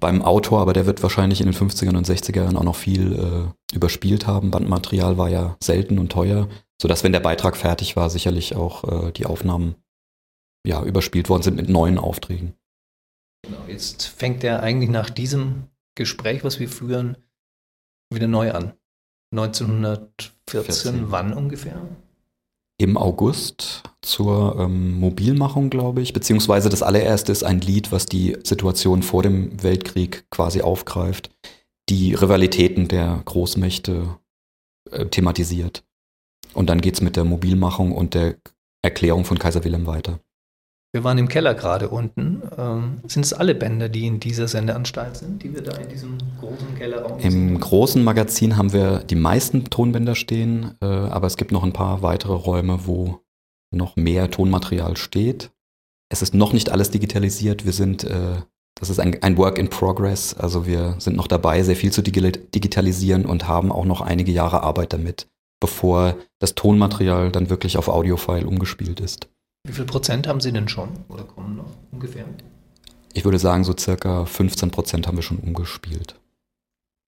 beim 0.00 0.22
Autor, 0.22 0.60
aber 0.60 0.72
der 0.72 0.86
wird 0.86 1.02
wahrscheinlich 1.02 1.40
in 1.40 1.46
den 1.46 1.54
50ern 1.54 1.96
und 1.96 2.06
60er 2.06 2.36
Jahren 2.36 2.56
auch 2.56 2.64
noch 2.64 2.76
viel 2.76 3.12
äh, 3.12 3.74
überspielt 3.74 4.26
haben. 4.26 4.50
Bandmaterial 4.50 5.18
war 5.18 5.28
ja 5.28 5.56
selten 5.62 5.98
und 5.98 6.12
teuer, 6.12 6.48
sodass, 6.80 7.02
wenn 7.02 7.12
der 7.12 7.20
Beitrag 7.20 7.56
fertig 7.56 7.96
war, 7.96 8.08
sicherlich 8.10 8.54
auch 8.54 8.84
äh, 8.84 9.12
die 9.12 9.26
Aufnahmen 9.26 9.74
ja, 10.66 10.84
überspielt 10.84 11.28
worden 11.28 11.42
sind 11.42 11.56
mit 11.56 11.68
neuen 11.68 11.98
Aufträgen. 11.98 12.54
Genau, 13.42 13.60
jetzt 13.66 14.04
fängt 14.06 14.44
er 14.44 14.62
eigentlich 14.62 14.90
nach 14.90 15.10
diesem 15.10 15.68
Gespräch, 15.96 16.44
was 16.44 16.60
wir 16.60 16.68
führen, 16.68 17.16
wieder 18.12 18.28
neu 18.28 18.52
an. 18.52 18.74
1914, 19.32 20.30
14. 20.46 21.10
wann 21.10 21.32
ungefähr? 21.34 21.80
Im 22.78 22.96
August 22.96 23.82
zur 24.02 24.56
ähm, 24.58 24.98
Mobilmachung, 25.00 25.68
glaube 25.68 26.00
ich, 26.00 26.12
beziehungsweise 26.12 26.68
das 26.68 26.82
allererste 26.82 27.32
ist 27.32 27.42
ein 27.42 27.60
Lied, 27.60 27.90
was 27.90 28.06
die 28.06 28.36
Situation 28.44 29.02
vor 29.02 29.22
dem 29.22 29.62
Weltkrieg 29.62 30.24
quasi 30.30 30.62
aufgreift, 30.62 31.30
die 31.88 32.14
Rivalitäten 32.14 32.86
der 32.86 33.20
Großmächte 33.24 34.18
äh, 34.90 35.06
thematisiert. 35.06 35.84
Und 36.54 36.70
dann 36.70 36.80
geht's 36.80 37.00
mit 37.00 37.16
der 37.16 37.24
Mobilmachung 37.24 37.92
und 37.92 38.14
der 38.14 38.36
Erklärung 38.82 39.24
von 39.24 39.38
Kaiser 39.38 39.64
Wilhelm 39.64 39.86
weiter. 39.86 40.20
Wir 40.92 41.04
waren 41.04 41.18
im 41.18 41.28
Keller 41.28 41.54
gerade 41.54 41.90
unten. 41.90 42.42
Ähm, 42.56 43.00
sind 43.06 43.24
es 43.24 43.34
alle 43.34 43.54
Bänder, 43.54 43.90
die 43.90 44.06
in 44.06 44.20
dieser 44.20 44.48
Sendeanstalt 44.48 45.18
sind, 45.18 45.42
die 45.42 45.52
wir 45.52 45.62
da 45.62 45.76
in 45.76 45.88
diesem 45.88 46.16
großen 46.40 46.74
Kellerraum 46.76 47.18
Im 47.20 47.30
sehen? 47.30 47.60
großen 47.60 48.02
Magazin 48.02 48.56
haben 48.56 48.72
wir 48.72 49.00
die 49.00 49.14
meisten 49.14 49.64
Tonbänder 49.64 50.14
stehen, 50.14 50.76
äh, 50.80 50.86
aber 50.86 51.26
es 51.26 51.36
gibt 51.36 51.52
noch 51.52 51.62
ein 51.62 51.74
paar 51.74 52.02
weitere 52.02 52.32
Räume, 52.32 52.86
wo 52.86 53.20
noch 53.70 53.96
mehr 53.96 54.30
Tonmaterial 54.30 54.96
steht. 54.96 55.50
Es 56.10 56.22
ist 56.22 56.32
noch 56.32 56.54
nicht 56.54 56.70
alles 56.70 56.90
digitalisiert. 56.90 57.66
Wir 57.66 57.74
sind, 57.74 58.04
äh, 58.04 58.36
das 58.80 58.88
ist 58.88 58.98
ein, 58.98 59.22
ein 59.22 59.36
Work 59.36 59.58
in 59.58 59.68
Progress. 59.68 60.32
Also 60.32 60.66
wir 60.66 60.94
sind 61.00 61.16
noch 61.16 61.26
dabei, 61.26 61.62
sehr 61.64 61.76
viel 61.76 61.92
zu 61.92 62.00
digi 62.00 62.32
digitalisieren 62.32 63.26
und 63.26 63.46
haben 63.46 63.70
auch 63.72 63.84
noch 63.84 64.00
einige 64.00 64.32
Jahre 64.32 64.62
Arbeit 64.62 64.94
damit, 64.94 65.28
bevor 65.60 66.16
das 66.38 66.54
Tonmaterial 66.54 67.30
dann 67.30 67.50
wirklich 67.50 67.76
auf 67.76 67.88
Audiofile 67.88 68.46
umgespielt 68.46 69.00
ist. 69.00 69.28
Wie 69.68 69.72
viel 69.74 69.84
Prozent 69.84 70.26
haben 70.26 70.40
Sie 70.40 70.50
denn 70.50 70.66
schon 70.66 70.88
oder 71.08 71.24
kommen 71.24 71.56
noch 71.56 71.70
ungefähr? 71.92 72.24
Ich 73.12 73.24
würde 73.24 73.38
sagen, 73.38 73.64
so 73.64 73.74
circa 73.78 74.24
15 74.24 74.70
Prozent 74.70 75.06
haben 75.06 75.18
wir 75.18 75.22
schon 75.22 75.38
umgespielt. 75.38 76.18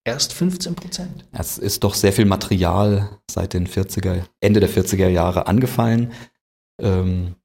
Erst 0.03 0.33
15 0.33 0.75
Prozent. 0.75 1.25
Es 1.31 1.57
ist 1.57 1.83
doch 1.83 1.95
sehr 1.95 2.13
viel 2.13 2.25
Material 2.25 3.17
seit 3.29 3.53
den 3.53 3.67
40er, 3.67 4.25
Ende 4.41 4.59
der 4.59 4.69
40er 4.69 5.07
Jahre 5.07 5.47
angefallen. 5.47 6.11
Ähm, 6.79 7.35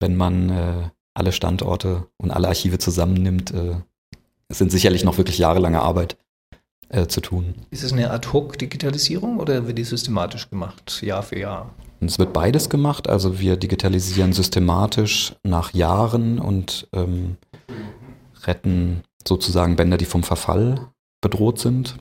wenn 0.00 0.16
man 0.16 0.48
äh, 0.48 0.88
alle 1.12 1.32
Standorte 1.32 2.06
und 2.16 2.30
alle 2.30 2.48
Archive 2.48 2.78
zusammennimmt, 2.78 3.50
äh, 3.50 3.76
es 4.48 4.56
sind 4.56 4.70
sicherlich 4.70 5.04
noch 5.04 5.18
wirklich 5.18 5.36
jahrelange 5.36 5.80
Arbeit 5.80 6.16
äh, 6.88 7.06
zu 7.06 7.20
tun. 7.20 7.54
Ist 7.70 7.82
es 7.82 7.92
eine 7.92 8.10
Ad-Hoc-Digitalisierung 8.10 9.40
oder 9.40 9.66
wird 9.66 9.76
die 9.76 9.84
systematisch 9.84 10.48
gemacht, 10.48 11.02
Jahr 11.02 11.22
für 11.22 11.38
Jahr? 11.38 11.74
Und 12.04 12.10
es 12.10 12.18
wird 12.18 12.34
beides 12.34 12.68
gemacht. 12.68 13.08
Also 13.08 13.40
wir 13.40 13.56
digitalisieren 13.56 14.34
systematisch 14.34 15.34
nach 15.42 15.72
Jahren 15.72 16.38
und 16.38 16.86
ähm, 16.92 17.38
retten 18.42 19.00
sozusagen 19.26 19.74
Bänder, 19.76 19.96
die 19.96 20.04
vom 20.04 20.22
Verfall 20.22 20.90
bedroht 21.22 21.58
sind. 21.58 21.96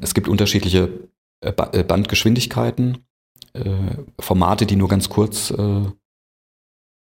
Es 0.00 0.14
gibt 0.14 0.28
unterschiedliche 0.28 1.08
äh, 1.40 1.52
äh, 1.72 1.82
Bandgeschwindigkeiten, 1.82 2.98
äh, 3.54 3.64
Formate, 4.20 4.64
die 4.64 4.76
nur 4.76 4.86
ganz 4.86 5.08
kurz 5.08 5.50
äh, 5.50 5.86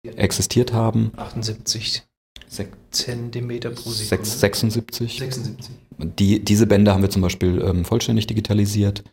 existiert 0.05 0.75
haben. 0.75 1.13
78 1.17 2.03
Sek- 2.51 2.69
Zentimeter 2.91 3.71
pro 3.71 3.89
Sekunde. 3.89 4.27
sechs- 4.27 4.41
76. 4.41 5.19
76. 5.21 5.75
Die, 6.19 6.45
diese 6.45 6.67
Bänder 6.67 6.93
haben 6.93 7.01
wir 7.03 7.09
zum 7.09 7.23
Beispiel 7.23 7.63
ähm, 7.63 7.87
vollständig 7.87 8.27
digitalisiert, 8.27 9.05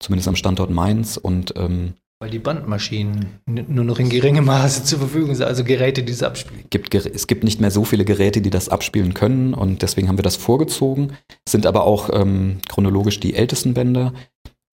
zumindest 0.00 0.28
am 0.28 0.36
Standort 0.36 0.68
Mainz. 0.68 1.16
Und 1.16 1.54
ähm, 1.56 1.94
Weil 2.22 2.30
die 2.30 2.38
Bandmaschinen 2.38 3.40
nur 3.46 3.84
noch 3.84 3.98
in 3.98 4.08
geringem 4.08 4.44
Maße 4.44 4.84
zur 4.84 5.00
Verfügung 5.00 5.34
sind, 5.34 5.44
also 5.44 5.64
Geräte, 5.64 6.04
die 6.04 6.12
das 6.12 6.22
abspielen. 6.22 6.66
gibt, 6.70 6.94
es 6.94 7.26
gibt 7.26 7.42
nicht 7.42 7.60
mehr 7.60 7.72
so 7.72 7.82
viele 7.82 8.04
Geräte, 8.04 8.40
die 8.40 8.50
das 8.50 8.68
abspielen 8.68 9.12
können 9.12 9.54
und 9.54 9.82
deswegen 9.82 10.06
haben 10.06 10.18
wir 10.18 10.22
das 10.22 10.36
vorgezogen. 10.36 11.14
Es 11.44 11.50
sind 11.50 11.66
aber 11.66 11.82
auch 11.82 12.10
ähm, 12.12 12.60
chronologisch 12.68 13.18
die 13.18 13.34
ältesten 13.34 13.74
Bänder. 13.74 14.14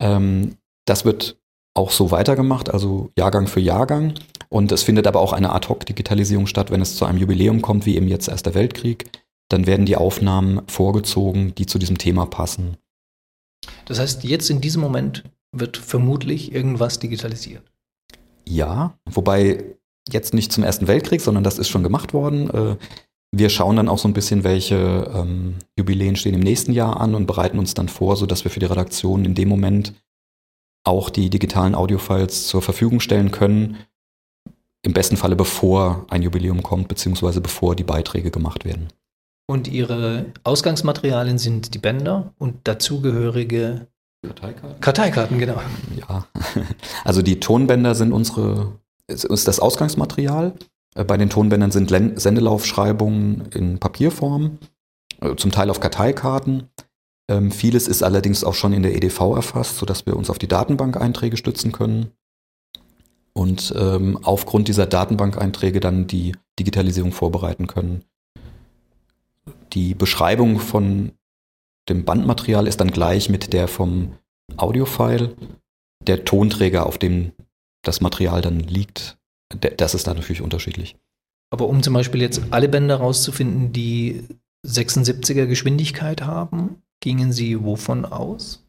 Ähm, 0.03 0.57
das 0.87 1.05
wird 1.05 1.39
auch 1.73 1.93
so 1.93 2.11
weitergemacht, 2.11 2.69
also 2.69 3.13
Jahrgang 3.17 3.47
für 3.47 3.61
Jahrgang. 3.61 4.15
Und 4.49 4.73
es 4.73 4.83
findet 4.83 5.07
aber 5.07 5.21
auch 5.21 5.33
eine 5.33 5.53
Ad-Hoc-Digitalisierung 5.53 6.49
statt, 6.49 6.73
wenn 6.73 6.83
es 6.83 6.97
zu 6.97 7.05
einem 7.05 7.19
Jubiläum 7.19 7.63
kommt, 7.63 7.87
wie 7.87 7.95
eben 7.95 8.09
jetzt 8.09 8.27
Erster 8.27 8.55
Weltkrieg. 8.55 9.09
Dann 9.51 9.69
werden 9.69 9.87
die 9.87 9.97
Aufnahmen 9.97 10.63
vorgezogen, 10.67 11.55
die 11.55 11.67
zu 11.67 11.79
diesem 11.79 11.97
Thema 11.97 12.27
passen. 12.27 12.77
Das 13.85 14.01
heißt, 14.01 14.25
jetzt 14.25 14.51
in 14.51 14.61
diesem 14.61 14.83
Moment 14.83 15.23
wird 15.53 15.77
vermutlich 15.77 16.53
irgendwas 16.53 16.99
digitalisiert. 16.99 17.63
Ja, 18.49 18.99
wobei 19.07 19.65
jetzt 20.09 20.35
nicht 20.35 20.53
zum 20.53 20.65
Ersten 20.65 20.87
Weltkrieg, 20.87 21.21
sondern 21.21 21.45
das 21.45 21.59
ist 21.59 21.69
schon 21.69 21.83
gemacht 21.83 22.13
worden. 22.15 22.51
Äh, 22.51 22.77
Wir 23.33 23.51
schauen 23.51 23.77
dann 23.77 23.89
auch 23.89 23.99
so 23.99 24.07
ein 24.07 24.15
bisschen, 24.15 24.45
welche 24.45 25.11
ähm, 25.13 25.57
Jubiläen 25.77 26.17
stehen 26.17 26.35
im 26.35 26.41
nächsten 26.41 26.73
Jahr 26.73 27.01
an 27.01 27.15
und 27.15 27.27
bereiten 27.27 27.59
uns 27.59 27.75
dann 27.75 27.89
vor, 27.89 28.17
sodass 28.17 28.45
wir 28.45 28.51
für 28.51 28.61
die 28.61 28.67
Redaktion 28.67 29.25
in 29.25 29.35
dem 29.35 29.49
Moment 29.49 29.95
auch 30.85 31.11
die 31.11 31.29
digitalen 31.29 31.75
Audiofiles 31.75 32.47
zur 32.47 32.63
Verfügung 32.63 33.01
stellen 33.01 33.33
können. 33.33 33.79
Im 34.83 34.93
besten 34.93 35.17
Falle 35.17 35.35
bevor 35.35 36.07
ein 36.09 36.23
Jubiläum 36.23 36.63
kommt, 36.63 36.87
beziehungsweise 36.87 37.41
bevor 37.41 37.75
die 37.75 37.83
Beiträge 37.83 38.31
gemacht 38.31 38.65
werden. 38.65 38.89
Und 39.49 39.67
ihre 39.67 40.27
Ausgangsmaterialien 40.45 41.39
sind 41.39 41.75
die 41.75 41.79
Bänder 41.81 42.33
und 42.39 42.69
dazugehörige 42.69 43.89
Karteikarten, 44.81 45.39
genau. 45.39 45.61
Ja, 45.97 46.27
also 47.05 47.23
die 47.23 47.41
Tonbänder 47.41 47.95
sind 47.95 48.13
unsere, 48.13 48.73
ist 49.07 49.25
ist 49.25 49.49
das 49.49 49.61
Ausgangsmaterial. 49.61 50.55
Äh, 50.95 51.05
Bei 51.05 51.17
den 51.17 51.31
Tonbändern 51.31 51.71
sind 51.71 51.91
Len- 51.91 52.17
Sendelaufschreibungen 52.19 53.47
in 53.55 53.79
Papierform, 53.79 54.59
äh, 55.21 55.35
zum 55.37 55.51
Teil 55.53 55.71
auf 55.71 55.81
Karteikarten. 55.81 56.69
Ähm, 57.29 57.51
Vieles 57.51 57.89
ist 57.89 58.03
allerdings 58.03 58.45
auch 58.45 58.55
schon 58.55 58.73
in 58.73 58.83
der 58.83 58.95
EDV 58.95 59.35
erfasst, 59.37 59.79
sodass 59.79 60.07
wir 60.07 60.17
uns 60.17 60.31
auf 60.31 60.39
die 60.39 60.49
Datenbank-Einträge 60.49 61.37
stützen 61.37 61.73
können. 61.73 62.13
Und 63.33 63.75
ähm, 63.77 64.19
aufgrund 64.23 64.69
dieser 64.69 64.87
Datenbank-Einträge 64.87 65.81
dann 65.81 66.07
die 66.07 66.33
Digitalisierung 66.59 67.13
vorbereiten 67.13 67.67
können. 67.67 68.03
Die 69.75 69.95
Beschreibung 69.95 70.59
von 70.59 71.13
dem 71.89 72.05
Bandmaterial 72.05 72.67
ist 72.67 72.81
dann 72.81 72.91
gleich 72.91 73.29
mit 73.29 73.53
der 73.53 73.69
vom 73.69 74.17
Audiofile. 74.57 75.35
Der 76.07 76.25
Tonträger, 76.25 76.87
auf 76.87 76.99
dem 76.99 77.33
das 77.83 78.01
Material 78.01 78.41
dann 78.41 78.61
liegt, 78.61 79.19
das 79.49 79.95
ist 79.95 80.07
dann 80.07 80.17
natürlich 80.17 80.43
unterschiedlich. 80.43 80.97
Aber 81.51 81.69
um 81.69 81.83
zum 81.83 81.95
Beispiel 81.95 82.21
jetzt 82.21 82.43
alle 82.51 82.69
Bänder 82.69 82.97
rauszufinden, 82.97 83.73
die 83.73 84.25
76er 84.67 85.47
Geschwindigkeit 85.47 86.23
haben, 86.23 86.83
gingen 87.01 87.33
Sie 87.33 87.63
wovon 87.63 88.05
aus? 88.05 88.65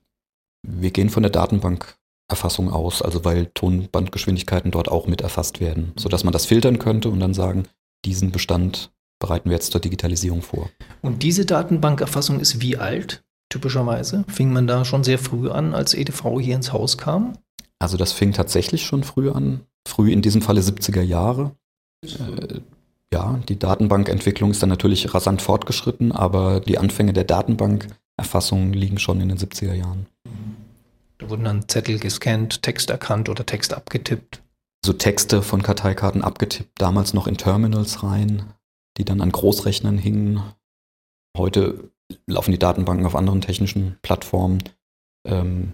Wir 0.67 0.91
gehen 0.91 1.09
von 1.09 1.23
der 1.23 1.31
Datenbankerfassung 1.31 2.71
aus, 2.71 3.01
also 3.01 3.25
weil 3.25 3.47
Tonbandgeschwindigkeiten 3.47 4.71
dort 4.71 4.89
auch 4.89 5.07
mit 5.07 5.21
erfasst 5.21 5.59
werden, 5.59 5.93
sodass 5.97 6.23
man 6.23 6.33
das 6.33 6.45
filtern 6.45 6.77
könnte 6.77 7.09
und 7.09 7.19
dann 7.19 7.33
sagen, 7.33 7.63
diesen 8.05 8.31
Bestand 8.31 8.91
bereiten 9.19 9.49
wir 9.49 9.55
jetzt 9.55 9.71
zur 9.71 9.81
Digitalisierung 9.81 10.41
vor. 10.41 10.69
Und 11.01 11.23
diese 11.23 11.45
Datenbankerfassung 11.45 12.39
ist 12.39 12.61
wie 12.61 12.77
alt, 12.77 13.23
typischerweise? 13.49 14.25
Fing 14.27 14.51
man 14.51 14.67
da 14.67 14.85
schon 14.85 15.03
sehr 15.03 15.19
früh 15.19 15.49
an, 15.49 15.73
als 15.73 15.93
EDV 15.93 16.39
hier 16.39 16.55
ins 16.55 16.73
Haus 16.73 16.97
kam? 16.97 17.33
Also 17.79 17.97
das 17.97 18.11
fing 18.11 18.33
tatsächlich 18.33 18.85
schon 18.85 19.03
früh 19.03 19.29
an, 19.29 19.61
früh 19.87 20.11
in 20.11 20.21
diesem 20.21 20.41
Falle 20.41 20.61
70er 20.61 21.01
Jahre. 21.01 21.55
Äh, 22.03 22.59
ja, 23.13 23.39
die 23.47 23.57
Datenbankentwicklung 23.57 24.51
ist 24.51 24.61
dann 24.61 24.69
natürlich 24.69 25.13
rasant 25.13 25.41
fortgeschritten, 25.41 26.11
aber 26.11 26.59
die 26.59 26.77
Anfänge 26.77 27.13
der 27.13 27.23
Datenbankerfassung 27.23 28.73
liegen 28.73 28.99
schon 28.99 29.21
in 29.21 29.29
den 29.29 29.37
70er 29.37 29.73
Jahren. 29.73 30.07
Da 31.19 31.29
wurden 31.29 31.45
dann 31.45 31.67
Zettel 31.67 31.99
gescannt, 31.99 32.61
Text 32.61 32.89
erkannt 32.89 33.29
oder 33.29 33.45
Text 33.45 33.73
abgetippt. 33.73 34.43
So 34.85 34.93
Texte 34.93 35.41
von 35.41 35.63
Karteikarten 35.63 36.23
abgetippt, 36.23 36.79
damals 36.79 37.13
noch 37.13 37.27
in 37.27 37.37
Terminals 37.37 38.03
rein, 38.03 38.43
die 38.97 39.05
dann 39.05 39.21
an 39.21 39.31
Großrechnern 39.31 39.97
hingen. 39.97 40.41
Heute 41.37 41.91
laufen 42.25 42.51
die 42.51 42.59
Datenbanken 42.59 43.05
auf 43.05 43.15
anderen 43.15 43.41
technischen 43.41 43.97
Plattformen. 44.01 44.63
Ähm, 45.25 45.73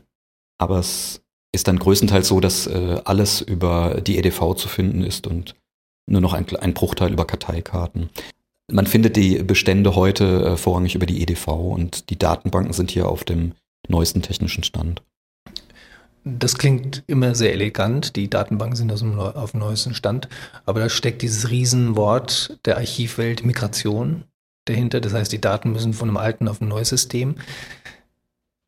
aber 0.57 0.79
es 0.79 1.21
ist 1.53 1.67
dann 1.67 1.79
größtenteils 1.79 2.27
so, 2.27 2.39
dass 2.39 2.67
äh, 2.67 3.01
alles 3.05 3.41
über 3.41 4.01
die 4.01 4.17
EDV 4.17 4.55
zu 4.55 4.67
finden 4.67 5.03
ist 5.03 5.27
und 5.27 5.55
nur 6.09 6.21
noch 6.21 6.33
ein, 6.33 6.45
ein 6.57 6.73
Bruchteil 6.73 7.13
über 7.13 7.25
Karteikarten. 7.25 8.09
Man 8.71 8.88
findet 8.88 9.15
die 9.15 9.43
Bestände 9.43 9.95
heute 9.95 10.45
äh, 10.45 10.57
vorrangig 10.57 10.95
über 10.95 11.05
die 11.05 11.21
EDV 11.21 11.47
und 11.47 12.09
die 12.09 12.17
Datenbanken 12.17 12.73
sind 12.73 12.91
hier 12.91 13.07
auf 13.07 13.23
dem 13.23 13.53
neuesten 13.88 14.21
technischen 14.21 14.63
Stand. 14.63 15.03
Das 16.25 16.57
klingt 16.57 17.03
immer 17.07 17.36
sehr 17.36 17.51
elegant. 17.51 18.15
Die 18.15 18.29
Datenbanken 18.29 18.77
sind 18.77 18.91
auf 18.91 19.51
dem 19.51 19.59
neuesten 19.59 19.93
Stand. 19.93 20.29
Aber 20.65 20.79
da 20.79 20.89
steckt 20.89 21.21
dieses 21.21 21.49
Riesenwort 21.49 22.59
der 22.65 22.77
Archivwelt 22.77 23.45
Migration 23.45 24.23
dahinter. 24.65 25.01
Das 25.01 25.13
heißt, 25.13 25.31
die 25.31 25.41
Daten 25.41 25.73
müssen 25.73 25.93
von 25.93 26.07
einem 26.07 26.17
alten 26.17 26.47
auf 26.47 26.62
ein 26.62 26.69
neues 26.69 26.89
System. 26.89 27.36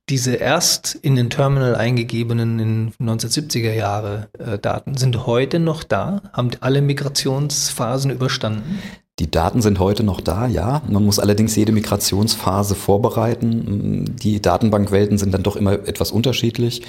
Diese 0.09 0.35
erst 0.35 0.93
in 0.95 1.15
den 1.15 1.31
Terminal 1.31 1.75
eingegebenen 1.75 2.59
in 2.59 2.91
1970er 3.01 3.73
Jahre 3.73 4.29
äh, 4.37 4.59
Daten 4.59 4.95
sind 4.97 5.25
heute 5.25 5.57
noch 5.57 5.83
da, 5.83 6.21
haben 6.31 6.51
alle 6.59 6.83
Migrationsphasen 6.83 8.11
überstanden. 8.11 8.79
Die 9.19 9.31
Daten 9.31 9.61
sind 9.61 9.79
heute 9.79 10.03
noch 10.03 10.19
da, 10.19 10.45
ja. 10.45 10.81
Man 10.89 11.05
muss 11.05 11.19
allerdings 11.19 11.55
jede 11.55 11.71
Migrationsphase 11.71 12.75
vorbereiten. 12.75 14.15
Die 14.21 14.41
Datenbankwelten 14.41 15.17
sind 15.17 15.33
dann 15.33 15.43
doch 15.43 15.55
immer 15.55 15.73
etwas 15.73 16.11
unterschiedlich. 16.11 16.81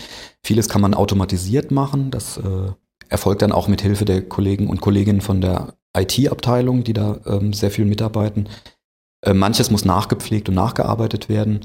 Vieles 0.43 0.69
kann 0.69 0.81
man 0.81 0.95
automatisiert 0.95 1.71
machen. 1.71 2.11
Das 2.11 2.39
äh, 2.39 2.73
erfolgt 3.09 3.43
dann 3.43 3.53
auch 3.53 3.69
mit 3.69 3.81
Hilfe 3.81 4.05
der 4.05 4.23
Kollegen 4.23 4.69
und 4.69 4.81
Kolleginnen 4.81 5.21
von 5.21 5.41
der 5.41 5.75
IT-Abteilung, 5.97 6.83
die 6.83 6.95
da 6.95 7.21
ähm, 7.27 7.53
sehr 7.53 7.71
viel 7.71 7.85
mitarbeiten. 7.85 8.49
Äh, 9.25 9.33
manches 9.33 9.71
muss 9.71 9.85
nachgepflegt 9.85 10.49
und 10.49 10.57
nachgearbeitet 10.57 11.29
werden. 11.29 11.61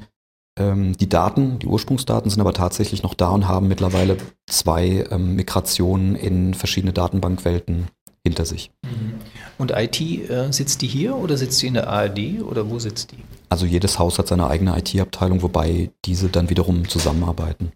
Ähm, 0.59 0.95
die 0.95 1.09
Daten, 1.09 1.57
die 1.57 1.67
Ursprungsdaten 1.67 2.29
sind 2.29 2.39
aber 2.39 2.53
tatsächlich 2.53 3.01
noch 3.01 3.15
da 3.15 3.29
und 3.29 3.47
haben 3.47 3.67
mittlerweile 3.67 4.17
zwei 4.47 5.05
ähm, 5.09 5.35
Migrationen 5.35 6.15
in 6.15 6.53
verschiedene 6.53 6.93
Datenbankwelten 6.93 7.87
hinter 8.25 8.45
sich. 8.45 8.71
Mhm. 8.83 9.13
Und 9.57 9.71
IT, 9.71 10.01
äh, 10.01 10.51
sitzt 10.51 10.81
die 10.81 10.87
hier 10.87 11.15
oder 11.15 11.37
sitzt 11.37 11.61
die 11.61 11.67
in 11.67 11.73
der 11.75 11.87
ARD 11.87 12.41
oder 12.41 12.69
wo 12.69 12.79
sitzt 12.79 13.11
die? 13.11 13.17
Also 13.49 13.65
jedes 13.65 13.99
Haus 13.99 14.17
hat 14.17 14.27
seine 14.27 14.47
eigene 14.47 14.77
IT-Abteilung, 14.77 15.41
wobei 15.41 15.91
diese 16.05 16.29
dann 16.29 16.49
wiederum 16.49 16.87
zusammenarbeiten. 16.87 17.71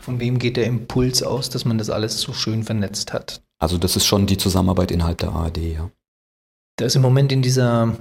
Von 0.00 0.20
wem 0.20 0.38
geht 0.38 0.56
der 0.56 0.66
Impuls 0.66 1.22
aus, 1.22 1.50
dass 1.50 1.64
man 1.64 1.78
das 1.78 1.90
alles 1.90 2.20
so 2.20 2.32
schön 2.32 2.64
vernetzt 2.64 3.12
hat? 3.12 3.42
Also 3.58 3.78
das 3.78 3.96
ist 3.96 4.06
schon 4.06 4.26
die 4.26 4.36
Zusammenarbeit 4.36 4.90
innerhalb 4.90 5.18
der 5.18 5.30
ARD, 5.30 5.58
ja. 5.58 5.90
Da 6.76 6.84
ist 6.84 6.96
im 6.96 7.02
Moment 7.02 7.32
in 7.32 7.40
dieser 7.42 7.96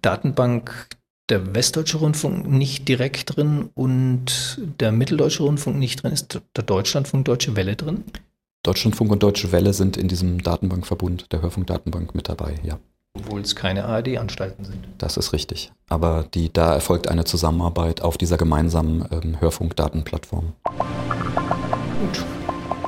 Datenbank 0.00 0.88
der 1.28 1.54
Westdeutsche 1.54 1.98
Rundfunk 1.98 2.46
nicht 2.46 2.88
direkt 2.88 3.36
drin 3.36 3.68
und 3.74 4.60
der 4.80 4.92
Mitteldeutsche 4.92 5.42
Rundfunk 5.42 5.76
nicht 5.76 6.02
drin. 6.02 6.12
Ist 6.12 6.40
der 6.56 6.64
Deutschlandfunk 6.64 7.26
Deutsche 7.26 7.54
Welle 7.54 7.76
drin? 7.76 8.04
Deutschlandfunk 8.68 9.10
und 9.10 9.22
Deutsche 9.22 9.50
Welle 9.50 9.72
sind 9.72 9.96
in 9.96 10.08
diesem 10.08 10.42
Datenbankverbund, 10.42 11.32
der 11.32 11.40
Hörfunkdatenbank, 11.40 12.14
mit 12.14 12.28
dabei, 12.28 12.56
ja. 12.62 12.78
Obwohl 13.16 13.40
es 13.40 13.56
keine 13.56 13.86
ARD-Anstalten 13.86 14.62
sind. 14.62 14.86
Das 14.98 15.16
ist 15.16 15.32
richtig. 15.32 15.72
Aber 15.88 16.26
die, 16.34 16.52
da 16.52 16.74
erfolgt 16.74 17.08
eine 17.08 17.24
Zusammenarbeit 17.24 18.02
auf 18.02 18.18
dieser 18.18 18.36
gemeinsamen 18.36 19.06
ähm, 19.10 19.40
Hörfunkdatenplattform. 19.40 20.52
Gut. 20.66 22.26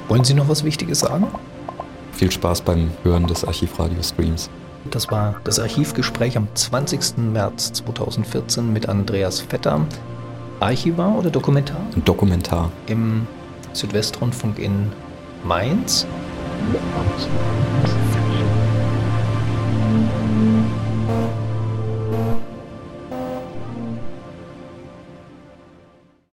Wollen 0.09 0.23
Sie 0.23 0.35
noch 0.35 0.51
was 0.51 0.65
Wichtiges 0.65 1.01
sagen? 1.01 1.29
Viel 2.13 2.31
Spaß 2.31 2.61
beim 2.61 2.91
Hören 3.03 3.27
des 3.27 3.47
Archivradio-Streams. 3.47 4.51
Das 4.91 5.11
war 5.11 5.41
das 5.45 5.59
Archivgespräch 5.59 6.37
am 6.37 6.47
20. 6.55 7.17
März 7.33 7.73
2014 7.73 8.71
mit 8.71 8.87
Andreas 8.87 9.41
Vetter. 9.41 9.87
Archivar 10.61 11.17
oder 11.17 11.31
Dokumentar? 11.31 11.81
Dokumentar. 12.05 12.71
Im 12.87 13.27
Südwestrundfunk 13.73 14.59
in 14.59 14.93
Mainz. 15.45 16.07